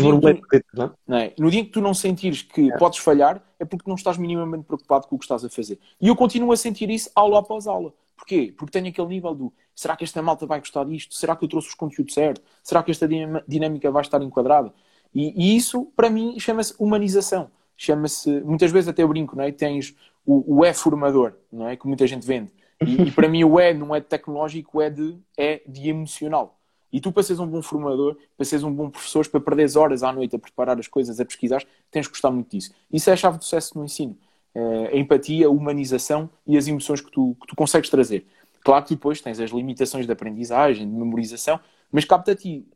[0.00, 1.34] Borboletas, não, não é?
[1.38, 2.78] No dia que tu não sentires que é.
[2.78, 5.78] podes falhar, é porque não estás minimamente preocupado com o que estás a fazer.
[6.00, 7.92] E eu continuo a sentir isso aula após aula.
[8.16, 8.54] Porquê?
[8.56, 11.14] Porque tenho aquele nível do será que esta malta vai gostar disto?
[11.14, 12.42] Será que eu trouxe os conteúdos certos?
[12.62, 13.06] Será que esta
[13.46, 14.72] dinâmica vai estar enquadrada?
[15.14, 17.50] E, e isso, para mim, chama-se humanização.
[17.76, 19.52] Chama-se, muitas vezes até brinco, não é?
[19.52, 21.76] Tens o, o é formador, não é?
[21.76, 22.50] Que muita gente vende.
[22.80, 26.55] E, e para mim o é não é tecnológico, é de, é de emocional.
[26.96, 30.02] E tu, para seres um bom formador, para seres um bom professor, para perderes horas
[30.02, 32.72] à noite a preparar as coisas, a pesquisar, tens que gostar muito disso.
[32.90, 34.16] Isso é a chave do sucesso no ensino.
[34.54, 38.26] É a empatia, a humanização e as emoções que tu, que tu consegues trazer.
[38.64, 41.60] Claro que depois tens as limitações de aprendizagem, de memorização,
[41.92, 42.66] mas capta a ti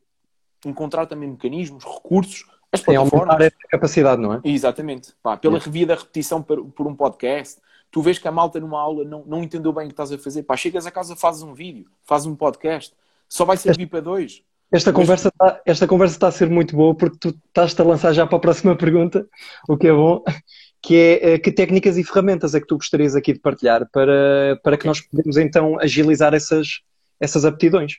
[0.67, 3.41] encontrar também mecanismos, recursos, as plataformas.
[3.41, 4.41] É aumentar capacidade, não é?
[4.45, 5.15] Exatamente.
[5.23, 5.61] Pá, pela é.
[5.61, 7.59] revia da repetição por, por, um podcast,
[7.91, 10.19] tu vês que a malta numa aula não, não entendeu bem o que estás a
[10.19, 10.43] fazer.
[10.43, 12.95] Pá, chegas a casa, fazes um vídeo, fazes um podcast,
[13.31, 14.43] só vai servir para dois.
[14.73, 18.27] Esta conversa, está, esta conversa a ser muito boa porque tu estás-te a lançar já
[18.27, 19.27] para a próxima pergunta,
[19.69, 20.23] o que é bom.
[20.83, 24.79] que é que técnicas e ferramentas é que tu gostarias aqui de partilhar para, para
[24.79, 26.81] que nós podemos então agilizar essas,
[27.21, 27.99] essas aptidões?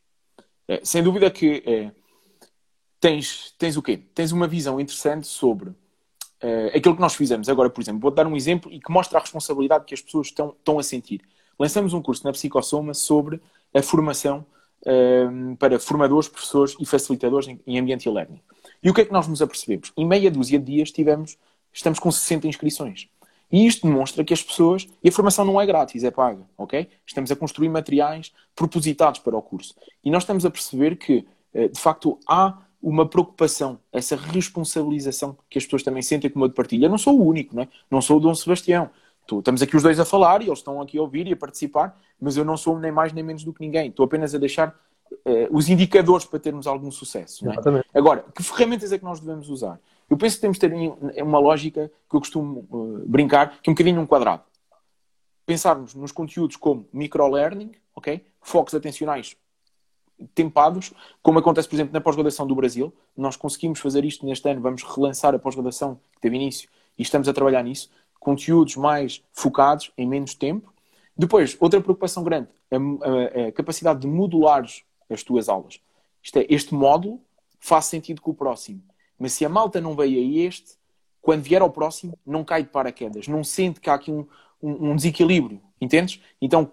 [0.67, 1.91] É, sem dúvida que é,
[2.99, 3.97] tens, tens o quê?
[3.97, 5.73] Tens uma visão interessante sobre
[6.39, 7.49] é, aquilo que nós fizemos.
[7.49, 10.27] Agora, por exemplo, vou-te dar um exemplo e que mostra a responsabilidade que as pessoas
[10.27, 11.21] estão, estão a sentir.
[11.59, 13.39] Lançamos um curso na Psicossoma sobre
[13.75, 14.45] a formação
[14.85, 15.25] é,
[15.59, 18.41] para formadores, professores e facilitadores em, ambiente e-learning.
[18.83, 19.91] E o que é que nós nos apercebemos?
[19.95, 21.37] Em meia dúzia de dias tivemos,
[21.71, 23.07] estamos com 60 inscrições.
[23.51, 24.87] E isto demonstra que as pessoas.
[25.03, 26.87] E a formação não é grátis, é paga, ok?
[27.05, 29.75] Estamos a construir materiais propositados para o curso.
[30.03, 35.57] E nós estamos a perceber que, eh, de facto, há uma preocupação, essa responsabilização que
[35.57, 36.85] as pessoas também sentem como eu de partilha.
[36.85, 37.67] Eu não sou o único, não, é?
[37.91, 38.89] não sou o Dom Sebastião.
[39.31, 41.97] Estamos aqui os dois a falar e eles estão aqui a ouvir e a participar,
[42.19, 43.89] mas eu não sou nem mais nem menos do que ninguém.
[43.89, 44.69] Estou apenas a deixar
[45.11, 47.49] uh, os indicadores para termos algum sucesso.
[47.49, 47.55] É?
[47.93, 49.79] Agora, que ferramentas é que nós devemos usar?
[50.09, 53.71] Eu penso que temos de ter uma lógica que eu costumo uh, brincar, que é
[53.71, 54.43] um bocadinho um quadrado.
[55.45, 58.25] Pensarmos nos conteúdos como microlearning, ok?
[58.41, 59.35] Focos atencionais
[60.35, 62.93] tempados, como acontece, por exemplo, na pós-graduação do Brasil.
[63.15, 67.27] Nós conseguimos fazer isto neste ano, vamos relançar a pós-graduação que teve início e estamos
[67.27, 67.89] a trabalhar nisso.
[68.21, 70.73] Conteúdos mais focados, em menos tempo.
[71.17, 75.81] Depois, outra preocupação grande, a, a, a capacidade de modulares as tuas aulas.
[76.23, 77.21] Isto é, este módulo
[77.59, 78.81] faz sentido com o próximo.
[79.19, 80.75] Mas se a malta não veio a este,
[81.21, 84.25] quando vier ao próximo, não cai de paraquedas, não sente que há aqui um,
[84.61, 86.21] um, um desequilíbrio, entendes?
[86.41, 86.71] Então,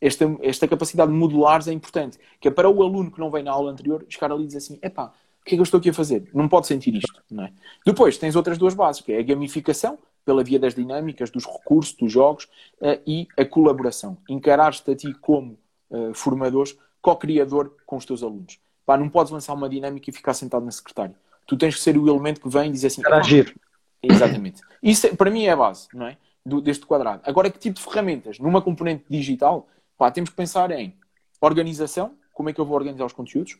[0.00, 3.42] esta, esta capacidade de modulares é importante, que é para o aluno que não vem
[3.42, 5.78] na aula anterior, chegar ali e dizer assim, epá, o que é que eu estou
[5.78, 6.28] aqui a fazer?
[6.34, 7.52] Não pode sentir isto, não é?
[7.84, 11.94] Depois, tens outras duas bases, que é a gamificação, pela via das dinâmicas, dos recursos,
[11.94, 12.44] dos jogos,
[12.80, 14.18] uh, e a colaboração.
[14.28, 15.58] Encarares-te a ti como
[15.90, 16.68] uh, formador,
[17.00, 18.58] co-criador com os teus alunos.
[18.84, 21.14] Pá, não podes lançar uma dinâmica e ficar sentado na secretária
[21.50, 23.00] tu tens que ser o elemento que vem e dizer assim.
[23.00, 23.56] Interagir.
[24.00, 24.62] Exatamente.
[24.80, 26.16] Isso é, para mim é a base, não é?
[26.46, 27.22] Do, deste quadrado.
[27.24, 28.38] Agora, que tipo de ferramentas?
[28.38, 29.66] Numa componente digital,
[29.98, 30.94] pá, temos que pensar em
[31.40, 33.54] organização, como é que eu vou organizar os conteúdos,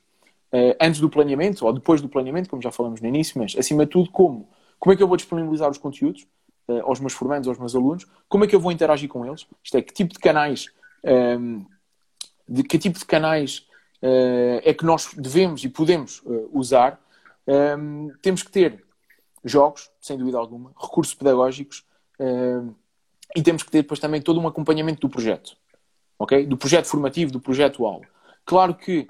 [0.52, 3.84] uh, antes do planeamento ou depois do planeamento, como já falamos no início, mas acima
[3.84, 4.48] de tudo, como?
[4.78, 6.26] Como é que eu vou disponibilizar os conteúdos
[6.70, 8.06] uh, aos meus formandos, aos meus alunos?
[8.28, 9.46] Como é que eu vou interagir com eles?
[9.62, 10.66] Isto é, que tipo de canais,
[11.04, 11.66] um, ehm,
[12.48, 13.66] de que tipo de canais
[14.02, 17.00] uh, é que nós devemos e podemos usar
[17.46, 18.84] um, temos que ter
[19.44, 21.84] jogos, sem dúvida alguma, recursos pedagógicos
[22.18, 22.74] um,
[23.34, 25.56] e temos que ter depois também todo um acompanhamento do projeto,
[26.18, 26.46] ok?
[26.46, 28.06] Do projeto formativo, do projeto aula.
[28.44, 29.06] Claro que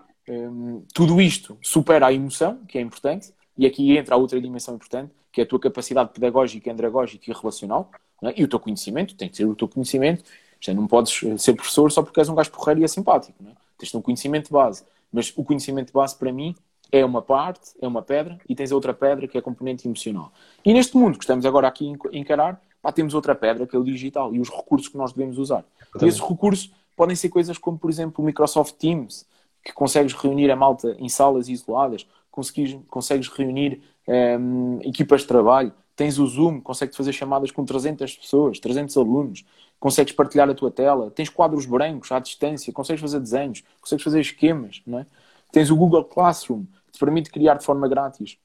[0.94, 5.12] tudo isto supera a emoção, que é importante, e aqui entra a outra dimensão importante,
[5.32, 7.90] que é a tua capacidade pedagógica, andragógica e relacional,
[8.22, 8.34] é?
[8.36, 10.24] e o teu conhecimento, tem que ser o teu conhecimento.
[10.66, 13.42] É, não podes eh, ser professor só porque és um gajo porreiro e é simpático.
[13.42, 13.54] Não é?
[13.78, 14.84] Tens um conhecimento de base.
[15.10, 16.54] Mas o conhecimento de base, para mim,
[16.92, 20.32] é uma parte, é uma pedra, e tens outra pedra que é a componente emocional.
[20.64, 23.78] E neste mundo que estamos agora aqui a encarar, pá, temos outra pedra que é
[23.78, 25.64] o digital e os recursos que nós devemos usar.
[26.00, 29.26] E esses recursos podem ser coisas como, por exemplo, o Microsoft Teams,
[29.64, 35.72] que consegues reunir a malta em salas isoladas, consegues, consegues reunir um, equipas de trabalho,
[35.96, 39.44] tens o Zoom, consegues fazer chamadas com 300 pessoas, 300 alunos,
[39.78, 44.20] consegues partilhar a tua tela, tens quadros brancos à distância, consegues fazer desenhos, consegues fazer
[44.20, 45.06] esquemas, não é?
[45.52, 48.38] Tens o Google Classroom, que te permite criar de forma grátis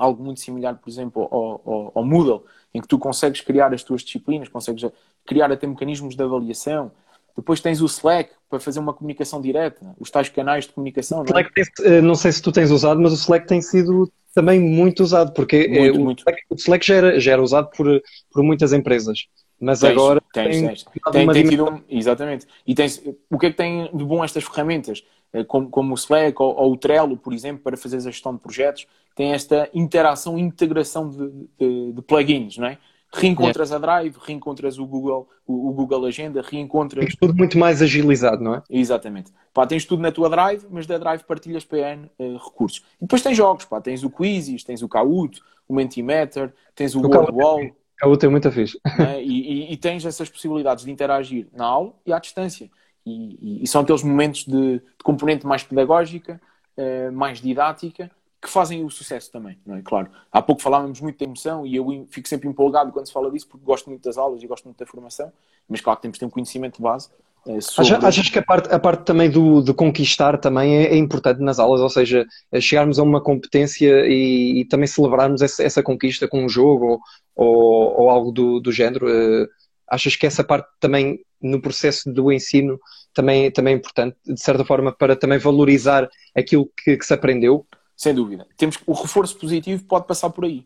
[0.00, 3.82] algo muito similar, por exemplo, ao, ao, ao, Moodle, em que tu consegues criar as
[3.82, 4.90] tuas disciplinas, consegues
[5.26, 6.90] criar até mecanismos de avaliação.
[7.36, 11.24] Depois tens o Slack para fazer uma comunicação direta, os tais canais de comunicação.
[11.24, 11.44] Não, é?
[11.44, 15.02] tem, eh, não sei se tu tens usado, mas o Slack tem sido também muito
[15.02, 16.18] usado, porque muito, é, o, muito.
[16.20, 19.26] Slack, o, Slack, já era, já era usado por, por muitas empresas.
[19.60, 20.84] Mas tens, agora tens, tem, tens.
[21.12, 22.46] tem, tem tido um, exatamente.
[22.66, 25.04] E tens, o que é que tem de bom estas ferramentas?
[25.32, 28.34] Eh, como, como o Slack ou, ou, o Trello, por exemplo, para fazer a gestão
[28.34, 32.78] de projetos, tem esta interação, integração de, de, de plugins, não é?
[33.12, 37.04] Reencontras a Drive, reencontras o Google, o, o Google Agenda, reencontras.
[37.06, 38.62] Tens tudo muito mais agilizado, não é?
[38.70, 39.32] Exatamente.
[39.52, 42.84] Pá, tens tudo na tua Drive, mas da Drive partilhas PN uh, eh, recursos.
[42.98, 47.00] E depois tens jogos, pá, tens o Quizzes, tens o Kahoot, o Mentimeter, tens o,
[47.00, 47.62] o WordWall.
[47.62, 48.80] É Kahoot é muito fixe.
[49.00, 49.20] É?
[49.20, 52.70] E, e, e, tens essas possibilidades de interagir na aula e à distância.
[53.04, 56.40] E, e, são aqueles momentos de, de componente mais pedagógica,
[56.76, 59.82] uh, mais didática, que fazem o sucesso também, não é?
[59.82, 60.10] Claro.
[60.32, 63.46] Há pouco falávamos muito da emoção e eu fico sempre empolgado quando se fala disso
[63.48, 65.30] porque gosto muito das aulas e gosto muito da formação,
[65.68, 67.08] mas claro que temos que ter um conhecimento de base.
[67.46, 68.06] Uh, sobre...
[68.06, 71.58] Achas que a parte, a parte também do, de conquistar também é, é, importante nas
[71.58, 72.26] aulas, ou seja,
[72.60, 77.00] chegarmos a uma competência e, e também celebrarmos essa, essa, conquista com um jogo ou,
[77.34, 79.06] ou, ou algo do, do género?
[79.06, 79.48] Uh,
[79.88, 82.78] achas que essa parte também no processo do ensino
[83.12, 87.66] também, também é importante, de certa forma, para também valorizar aquilo que, que se aprendeu?
[88.00, 88.46] Sem dúvida.
[88.56, 90.64] Temos, o reforço positivo pode passar por aí.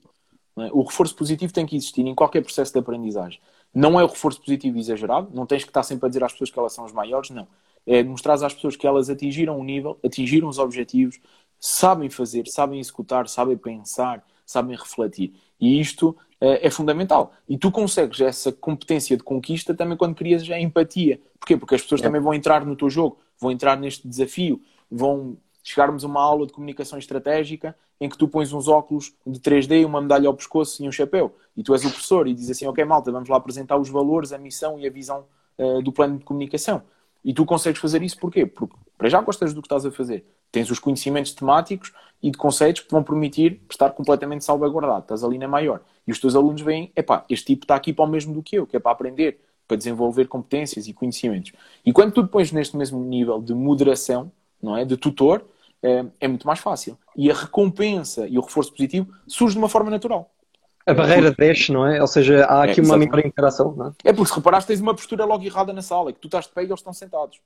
[0.57, 0.71] É?
[0.73, 3.41] O reforço positivo tem que existir em qualquer processo de aprendizagem.
[3.75, 6.51] Não é o reforço positivo exagerado, não tens que estar sempre a dizer às pessoas
[6.51, 7.49] que elas são as maiores, não.
[7.85, 11.19] É mostrar às pessoas que elas atingiram um nível, atingiram os objetivos,
[11.59, 15.35] sabem fazer, sabem executar, sabem pensar, sabem refletir.
[15.61, 17.33] E isto é, é fundamental.
[17.49, 21.21] E tu consegues essa competência de conquista também quando crias a empatia.
[21.41, 21.57] Porquê?
[21.57, 22.05] Porque as pessoas é.
[22.05, 26.47] também vão entrar no teu jogo, vão entrar neste desafio, vão chegarmos a uma aula
[26.47, 30.83] de comunicação estratégica em que tu pões uns óculos de 3D, uma medalha ao pescoço
[30.83, 33.37] e um chapéu, e tu és o professor e dizes assim, ok malta, vamos lá
[33.37, 35.25] apresentar os valores, a missão e a visão
[35.59, 36.83] uh, do plano de comunicação.
[37.25, 38.45] E tu consegues fazer isso porquê?
[38.45, 40.25] Porque para já gostas do que estás a fazer.
[40.53, 45.01] Tens os conhecimentos temáticos e de conceitos que vão permitir estar completamente salvaguardado.
[45.01, 45.81] Estás ali na maior.
[46.07, 48.57] E os teus alunos veem, epá, este tipo está aqui para o mesmo do que
[48.57, 51.53] eu, que é para aprender, para desenvolver competências e conhecimentos.
[51.85, 54.31] E quando tu pões neste mesmo nível de moderação,
[54.63, 54.85] não é?
[54.85, 55.45] De tutor,
[55.85, 56.97] é, é muito mais fácil.
[57.15, 60.31] E a recompensa e o reforço positivo surge de uma forma natural.
[60.87, 61.47] A barreira porque...
[61.47, 62.01] desce, não é?
[62.01, 63.93] Ou seja, há aqui é, uma maior interação, não é?
[64.05, 66.53] É porque se reparaste, tens uma postura logo errada na sala, que tu estás de
[66.53, 67.39] pé e eles estão sentados.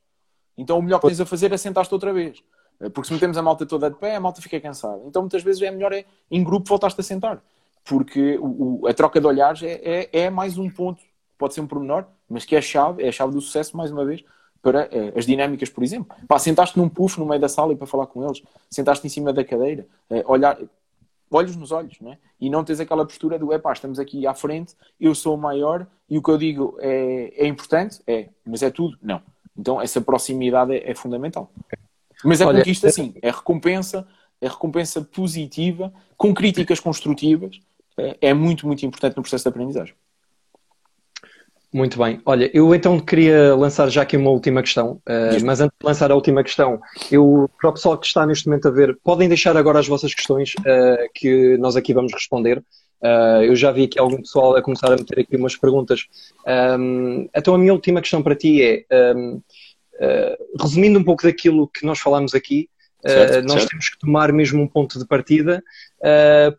[0.57, 2.41] Então o melhor que tens a fazer é sentar-te outra vez.
[2.81, 5.01] Eh, porque se metemos a malta toda de pé, a malta fica cansada.
[5.05, 7.41] Então muitas vezes é melhor é, em grupo voltaste a sentar.
[7.85, 11.01] Porque o, o, a troca de olhares é, é, é, mais um ponto,
[11.37, 13.89] pode ser um pormenor, mas que é a chave, é a chave do sucesso, mais
[13.89, 14.23] uma vez,
[14.61, 16.15] para é, as dinâmicas, por exemplo.
[16.27, 19.09] Pá, sentaste num puff no meio da sala e para falar com eles, sentaste em
[19.09, 20.57] cima da cadeira, é, olhar,
[21.31, 22.17] olhos nos olhos, não é?
[22.39, 25.37] E não tens aquela postura do, é pá, estamos aqui à frente, eu sou o
[25.37, 28.01] maior e o que eu digo é, é importante?
[28.07, 28.97] É, mas é tudo?
[29.01, 29.21] Não.
[29.57, 31.51] Então essa proximidade é, é fundamental.
[32.23, 34.07] Mas a Olha, conquista, é- sim, é recompensa,
[34.41, 37.59] é recompensa positiva, com críticas construtivas,
[37.97, 39.95] é, é muito, muito importante no processo de aprendizagem.
[41.71, 42.19] Muito bem.
[42.25, 46.11] Olha, eu então queria lançar já aqui uma última questão, uh, mas antes de lançar
[46.11, 46.79] a última questão,
[47.11, 50.13] eu, para o pessoal que está neste momento a ver, podem deixar agora as vossas
[50.13, 52.57] questões uh, que nós aqui vamos responder.
[53.03, 56.07] Uh, eu já vi aqui algum pessoal a começar a meter aqui umas perguntas.
[56.79, 59.41] Um, então a minha última questão para ti é, um,
[60.59, 62.67] resumindo um pouco daquilo que nós falamos aqui,
[63.05, 63.69] certo, nós certo.
[63.69, 65.63] temos que tomar mesmo um ponto de partida.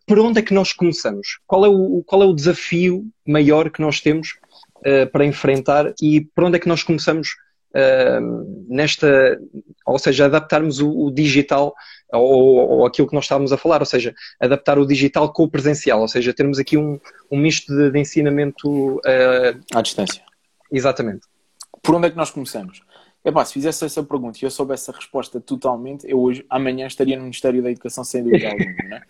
[0.07, 1.40] por onde é que nós começamos?
[1.46, 4.38] Qual é o, qual é o desafio maior que nós temos
[4.81, 7.31] uh, para enfrentar e por onde é que nós começamos
[7.75, 9.38] uh, nesta,
[9.87, 11.75] ou seja, adaptarmos o, o digital
[12.12, 15.51] ou, ou, aquilo que nós estávamos a falar, ou seja, adaptar o digital com o
[15.51, 16.99] presencial, ou seja, termos aqui um,
[17.31, 20.23] um misto de, de ensinamento uh, à distância.
[20.73, 21.27] Exatamente.
[21.83, 22.83] Por onde é que nós começamos?
[23.25, 27.16] Epá, se fizesse essa pergunta e eu soubesse a resposta totalmente, eu hoje, amanhã estaria
[27.16, 29.03] no Ministério da Educação sem dúvida alguma, né?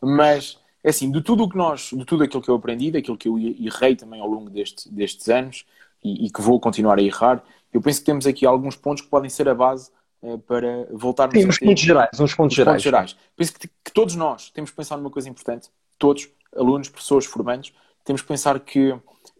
[0.00, 3.16] Mas é assim, de tudo o que nós, de tudo aquilo que eu aprendi, daquilo
[3.16, 5.66] que eu errei também ao longo deste, destes anos
[6.02, 9.08] e, e, que vou continuar a errar, eu penso que temos aqui alguns pontos que
[9.08, 9.90] podem ser a base
[10.22, 12.74] eh, para voltarmos Sim, a uns pontos gerais, uns pontos, gerais.
[12.74, 13.16] pontos gerais.
[13.36, 17.72] Penso que, que, todos nós temos que pensar numa coisa importante, todos, alunos, professores, formandos,
[18.04, 18.98] temos que pensar que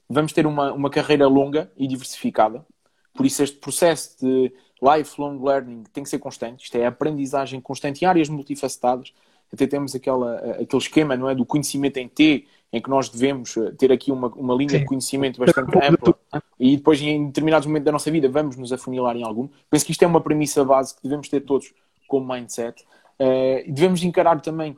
[0.08, 2.64] vamos ter uma, uma carreira longa e diversificada,
[3.14, 8.02] por isso este processo de lifelong learning tem que ser constante, isto é aprendizagem constante
[8.02, 9.12] em áreas multifacetadas,
[9.52, 13.56] até temos aquela, aquele esquema não é, do conhecimento em T, em que nós devemos
[13.56, 14.78] eh, ter aqui uma, uma linha Sim.
[14.78, 16.14] de conhecimento bastante ampla
[16.58, 19.48] e depois em determinados momentos da nossa vida vamos nos afunilar em algum.
[19.68, 21.72] Penso que isto é uma premissa base que devemos ter todos
[22.06, 22.84] como mindset.
[23.18, 24.76] Uh, devemos encarar também,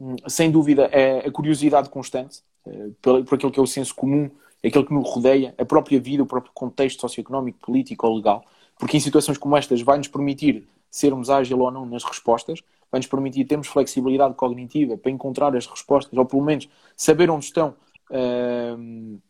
[0.00, 3.94] hum, sem dúvida, a, a curiosidade constante uh, por, por aquilo que é o senso
[3.94, 4.30] comum,
[4.64, 8.44] aquilo que nos rodeia, a própria vida, o próprio contexto socioeconómico, político ou legal,
[8.78, 12.98] porque em situações como estas vai nos permitir sermos ágil ou não nas respostas, vai
[12.98, 17.74] nos permitir termos flexibilidade cognitiva para encontrar as respostas, ou pelo menos saber onde estão,
[18.10, 19.20] uh,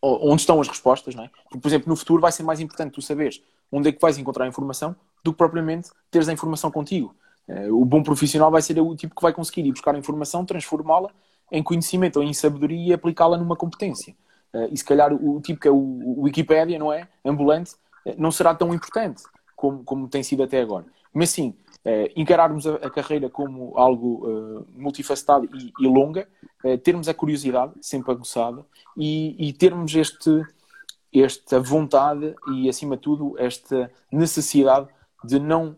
[0.00, 1.30] onde estão as respostas, não é?
[1.44, 4.18] Porque, por exemplo, no futuro vai ser mais importante tu saberes onde é que vais
[4.18, 7.14] encontrar a informação do que propriamente teres a informação contigo.
[7.48, 10.44] Uh, o bom profissional vai ser o tipo que vai conseguir ir buscar a informação,
[10.44, 11.10] transformá-la
[11.50, 14.14] em conhecimento ou em sabedoria e aplicá-la numa competência.
[14.54, 17.08] Uh, e se calhar o, o tipo que é o, o Wikipédia, não é?
[17.24, 17.72] Ambulante,
[18.16, 19.22] não será tão importante
[19.56, 20.86] como, como tem sido até agora.
[21.12, 21.54] Mas sim,
[21.84, 26.28] eh, encararmos a, a, carreira como algo uh, multifacetado e, e longa,
[26.64, 28.64] uh, termos a curiosidade sempre aguçada
[28.96, 30.46] e, e, termos este,
[31.12, 34.86] esta vontade e, acima de tudo, esta necessidade
[35.24, 35.76] de não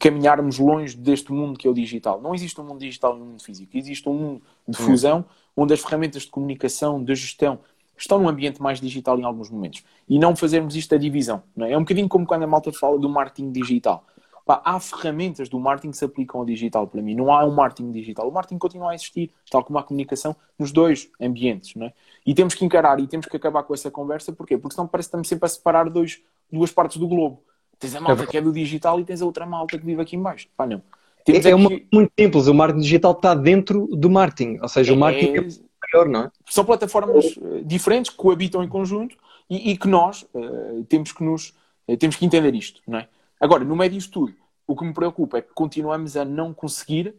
[0.00, 2.20] caminharmos longe deste mundo que é o digital.
[2.20, 3.76] Não existe um mundo digital e um mundo físico.
[3.76, 5.24] Existe um mundo de fusão
[5.56, 7.60] onde as ferramentas de comunicação, de gestão,
[7.96, 9.84] estão num ambiente mais digital em alguns momentos.
[10.08, 11.44] E não fazermos isto a divisão.
[11.58, 11.70] É?
[11.70, 14.04] é um bocadinho como quando a malta fala do marketing digital
[14.46, 17.16] Pá, há ferramentas do marketing que se aplicam ao digital para mim.
[17.16, 18.28] Não há um marketing digital.
[18.28, 21.74] O marketing continua a existir, tal como a comunicação, nos dois ambientes.
[21.74, 21.92] Não é?
[22.24, 24.32] E temos que encarar e temos que acabar com essa conversa.
[24.32, 24.56] Porquê?
[24.56, 27.42] Porque senão parece que estamos sempre a separar dois, duas partes do globo.
[27.76, 30.14] Tens a malta que é do digital e tens a outra malta que vive aqui
[30.14, 30.46] embaixo.
[30.56, 30.80] Pá, não.
[31.24, 31.86] Temos é, é aqui...
[31.92, 32.46] muito simples.
[32.46, 34.60] O marketing digital está dentro do marketing.
[34.62, 35.48] Ou seja, o é, marketing é,
[35.92, 36.30] maior, não é?
[36.48, 39.16] São plataformas uh, diferentes que coabitam em conjunto
[39.50, 41.52] e, e que nós uh, temos, que nos,
[41.88, 43.08] uh, temos que entender isto, não é?
[43.40, 44.34] Agora, no meio disto tudo,
[44.66, 47.14] o que me preocupa é que continuamos a não conseguir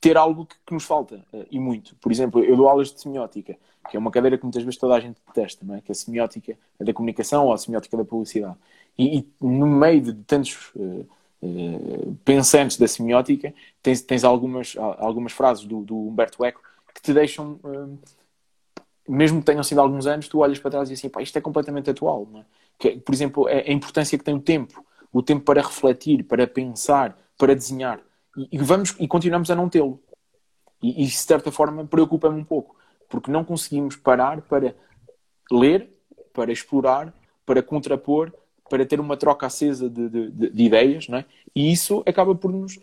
[0.00, 1.94] ter algo que, que nos falta, e muito.
[1.96, 3.56] Por exemplo, eu dou aulas de semiótica,
[3.90, 5.80] que é uma cadeira que muitas vezes toda a gente detesta, não é?
[5.80, 8.56] Que é a semiótica da comunicação ou a semiótica da publicidade.
[8.96, 11.06] E, e no meio de tantos uh,
[12.24, 13.52] pensantes da semiótica,
[13.82, 16.62] tens, tens algumas, algumas frases do, do Humberto Eco
[16.94, 17.58] que te deixam,
[19.08, 21.40] mesmo que tenham sido alguns anos, tu olhas para trás e assim, pá, isto é
[21.40, 22.26] completamente atual.
[22.36, 22.44] É?
[22.78, 26.46] Que, por exemplo, é a importância que tem o tempo, o tempo para refletir, para
[26.46, 28.00] pensar, para desenhar.
[28.36, 30.00] E, e vamos e continuamos a não tê-lo.
[30.82, 32.76] E, e, de certa forma, preocupa-me um pouco,
[33.08, 34.74] porque não conseguimos parar para
[35.50, 35.90] ler,
[36.32, 37.12] para explorar,
[37.44, 38.32] para contrapor,
[38.68, 41.24] para ter uma troca acesa de, de, de, ideias, não é?
[41.54, 42.74] E isso acaba por nos,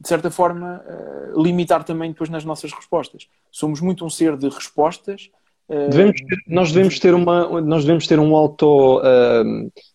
[0.00, 3.28] de certa forma, uh, limitar também depois nas nossas respostas.
[3.50, 5.28] Somos muito um ser de respostas.
[5.68, 9.02] Devemos ter, nós devemos ter uma, nós devemos ter um auto,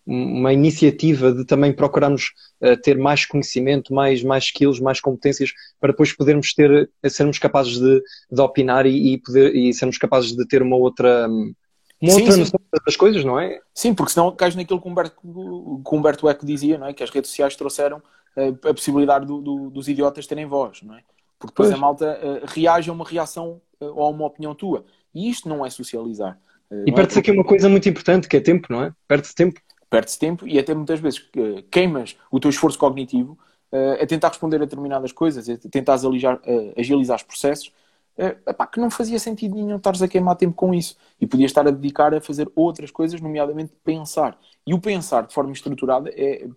[0.06, 2.32] uma iniciativa de também procurarmos
[2.84, 8.04] ter mais conhecimento, mais, mais skills, mais competências para depois podermos ter, sermos capazes de,
[8.32, 11.52] de opinar e, e, poder, e sermos capazes de ter uma outra, um,
[12.00, 13.60] uma sim, outra noção das coisas, não é?
[13.74, 16.94] Sim, porque senão cais naquilo que Humberto, que Humberto Eco dizia, não é?
[16.94, 20.96] Que as redes sociais trouxeram uh, a possibilidade do, do, dos idiotas terem voz, não
[20.96, 21.02] é?
[21.40, 21.74] Porque depois pois.
[21.74, 24.86] a malta reage a uma reação ou a uma opinião tua.
[25.14, 26.40] E isto não é socializar.
[26.72, 28.94] e é perde-se é aqui uma coisa muito importante, que é tempo, não é?
[29.08, 29.60] Perde-se tempo.
[29.90, 31.22] Perde-se tempo e até muitas vezes
[31.70, 33.38] queimas o teu esforço cognitivo
[34.02, 36.40] a tentar responder a determinadas coisas, a tentar agilizar,
[36.76, 37.72] agilizar os processos
[38.18, 41.68] epá, que não fazia sentido nenhum estares a queimar tempo com isso e podia estar
[41.68, 44.38] a dedicar a fazer outras coisas, nomeadamente pensar.
[44.66, 46.48] E o pensar de forma estruturada é,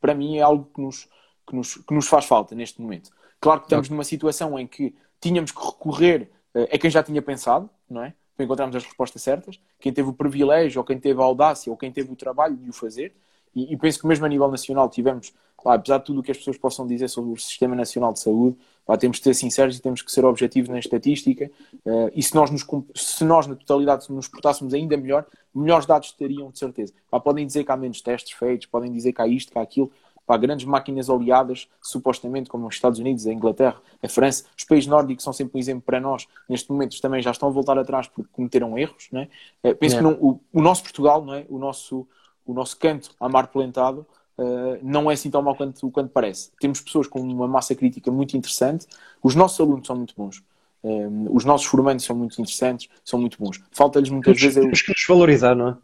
[0.00, 1.08] para mim, é algo que nos,
[1.46, 3.10] que nos, que nos faz falta neste momento.
[3.40, 7.20] Claro que estamos numa situação em que tínhamos que recorrer uh, a quem já tinha
[7.22, 8.14] pensado, não é?
[8.36, 11.76] Para encontrarmos as respostas certas, quem teve o privilégio, ou quem teve a audácia, ou
[11.76, 13.14] quem teve o trabalho de o fazer.
[13.54, 15.32] E, e penso que mesmo a nível nacional tivemos,
[15.64, 18.56] apesar de tudo o que as pessoas possam dizer sobre o Sistema Nacional de Saúde,
[18.86, 21.50] Pá, temos de ser sinceros e temos que ser objetivos na estatística.
[21.84, 26.12] Uh, e se nós, nos, se nós, na totalidade, nos portássemos ainda melhor, melhores dados
[26.12, 26.92] teriam, de certeza.
[27.10, 29.62] Pá, podem dizer que há menos testes feitos, podem dizer que há isto, que há
[29.62, 29.90] aquilo.
[30.26, 34.88] Pá, grandes máquinas oleadas, supostamente, como os Estados Unidos, a Inglaterra, a França, os países
[34.88, 36.26] nórdicos são sempre um exemplo para nós.
[36.48, 39.08] Neste momento também já estão a voltar atrás porque cometeram erros.
[39.12, 39.28] Não é?
[39.62, 39.98] Uh, penso é.
[39.98, 41.46] que não, o, o, nosso Portugal, não é?
[41.48, 42.06] o, nosso,
[42.44, 44.06] o nosso canto a mar plantado,
[44.38, 46.50] Uh, não é assim tão mal quanto, quanto parece.
[46.60, 48.86] Temos pessoas com uma massa crítica muito interessante,
[49.22, 50.44] os nossos alunos são muito bons,
[50.84, 53.62] uh, os nossos formandos são muito interessantes, são muito bons.
[53.70, 54.60] Falta-lhes muitas vezes.
[54.60, 55.76] Temos que nos valorizar, não é?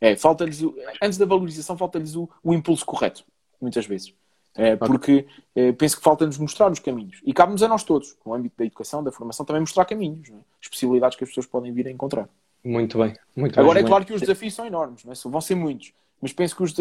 [0.00, 0.62] É, falta-lhes,
[1.02, 3.24] antes da valorização, falta-lhes o, o, impulso correto,
[3.60, 4.14] muitas vezes.
[4.54, 7.20] É, porque é, penso que falta-nos mostrar os caminhos.
[7.24, 10.34] E cabe-nos a nós todos, no âmbito da educação, da formação, também mostrar caminhos, é?
[10.60, 12.28] as possibilidades que as pessoas podem vir a encontrar.
[12.64, 13.14] Muito bem.
[13.36, 15.16] Muito Agora bem, é claro que os desafios são enormes, não é?
[15.26, 15.92] vão ser muitos.
[16.20, 16.74] Mas penso que os,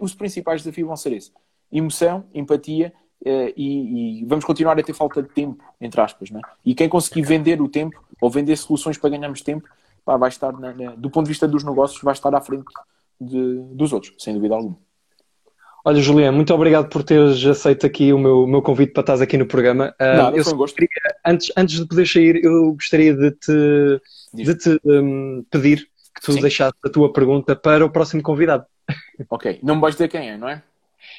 [0.00, 1.32] os principais desafios vão ser esse.
[1.72, 6.30] Emoção, empatia uh, e, e, vamos continuar a ter falta de tempo, entre aspas.
[6.30, 6.42] Não é?
[6.64, 9.66] E quem conseguir vender o tempo ou vender soluções para ganharmos tempo,
[10.04, 12.66] pá, vai estar, na, na, do ponto de vista dos negócios, vai estar à frente
[13.18, 14.76] de, dos outros, sem dúvida alguma.
[15.84, 19.36] Olha, Juliana, muito obrigado por teres aceito aqui o meu, meu convite para estás aqui
[19.36, 19.94] no programa.
[20.00, 20.76] Uh, Nada, foi um gosto.
[20.76, 20.88] Queria,
[21.26, 24.00] antes, antes de poder sair, eu gostaria de te,
[24.32, 26.40] de te um, pedir que tu Sim.
[26.40, 28.64] deixasses a tua pergunta para o próximo convidado.
[29.28, 30.62] Ok, não me vais dizer quem é, não é?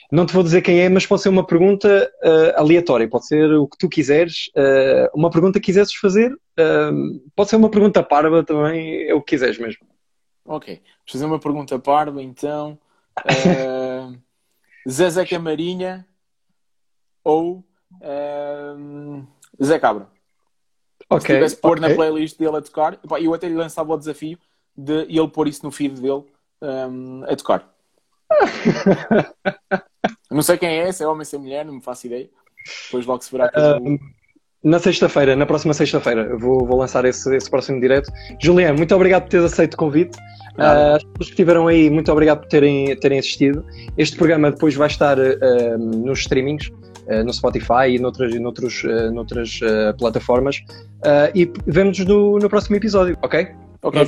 [0.10, 3.52] Não te vou dizer quem é, mas pode ser uma pergunta uh, aleatória, pode ser
[3.54, 8.02] o que tu quiseres, uh, uma pergunta que quisesses fazer, uh, pode ser uma pergunta
[8.02, 9.86] parva também, é o que quiseres mesmo.
[10.46, 12.78] Ok, vou fazer uma pergunta parva então.
[14.90, 16.06] Zezé Camarinha
[17.24, 17.64] ou
[19.62, 20.10] Zé Cabra?
[21.10, 21.22] Ok.
[21.22, 21.90] Se tivesse pôr okay.
[21.90, 24.38] na playlist dele a tocar, eu até lhe lançava o desafio
[24.76, 26.26] de ele pôr isso no feed dele
[26.62, 27.72] um, a tocar.
[30.32, 32.30] não sei quem é, se é homem, se é mulher, não me faço ideia.
[32.86, 33.52] Depois logo se verá.
[33.82, 34.00] Um,
[34.64, 38.12] na sexta-feira, na próxima sexta-feira, vou, vou lançar esse, esse próximo direto.
[38.42, 40.18] Juliano, muito obrigado por teres aceito o convite.
[40.58, 43.66] Uh, as pessoas que estiveram aí, muito obrigado por terem, terem assistido.
[43.98, 49.60] Este programa depois vai estar uh, nos streamings, uh, no Spotify e noutras, noutros, noutras
[49.98, 50.64] plataformas.
[51.36, 53.48] e vemos-nos no, próximo episódio, ok?
[53.82, 54.08] Ok.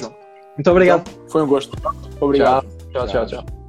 [0.55, 1.01] Muito obrigado.
[1.01, 1.77] Então, foi um gosto.
[2.21, 2.65] Obrigado.
[2.93, 3.25] tchau, tchau.
[3.25, 3.43] tchau.
[3.43, 3.64] tchau.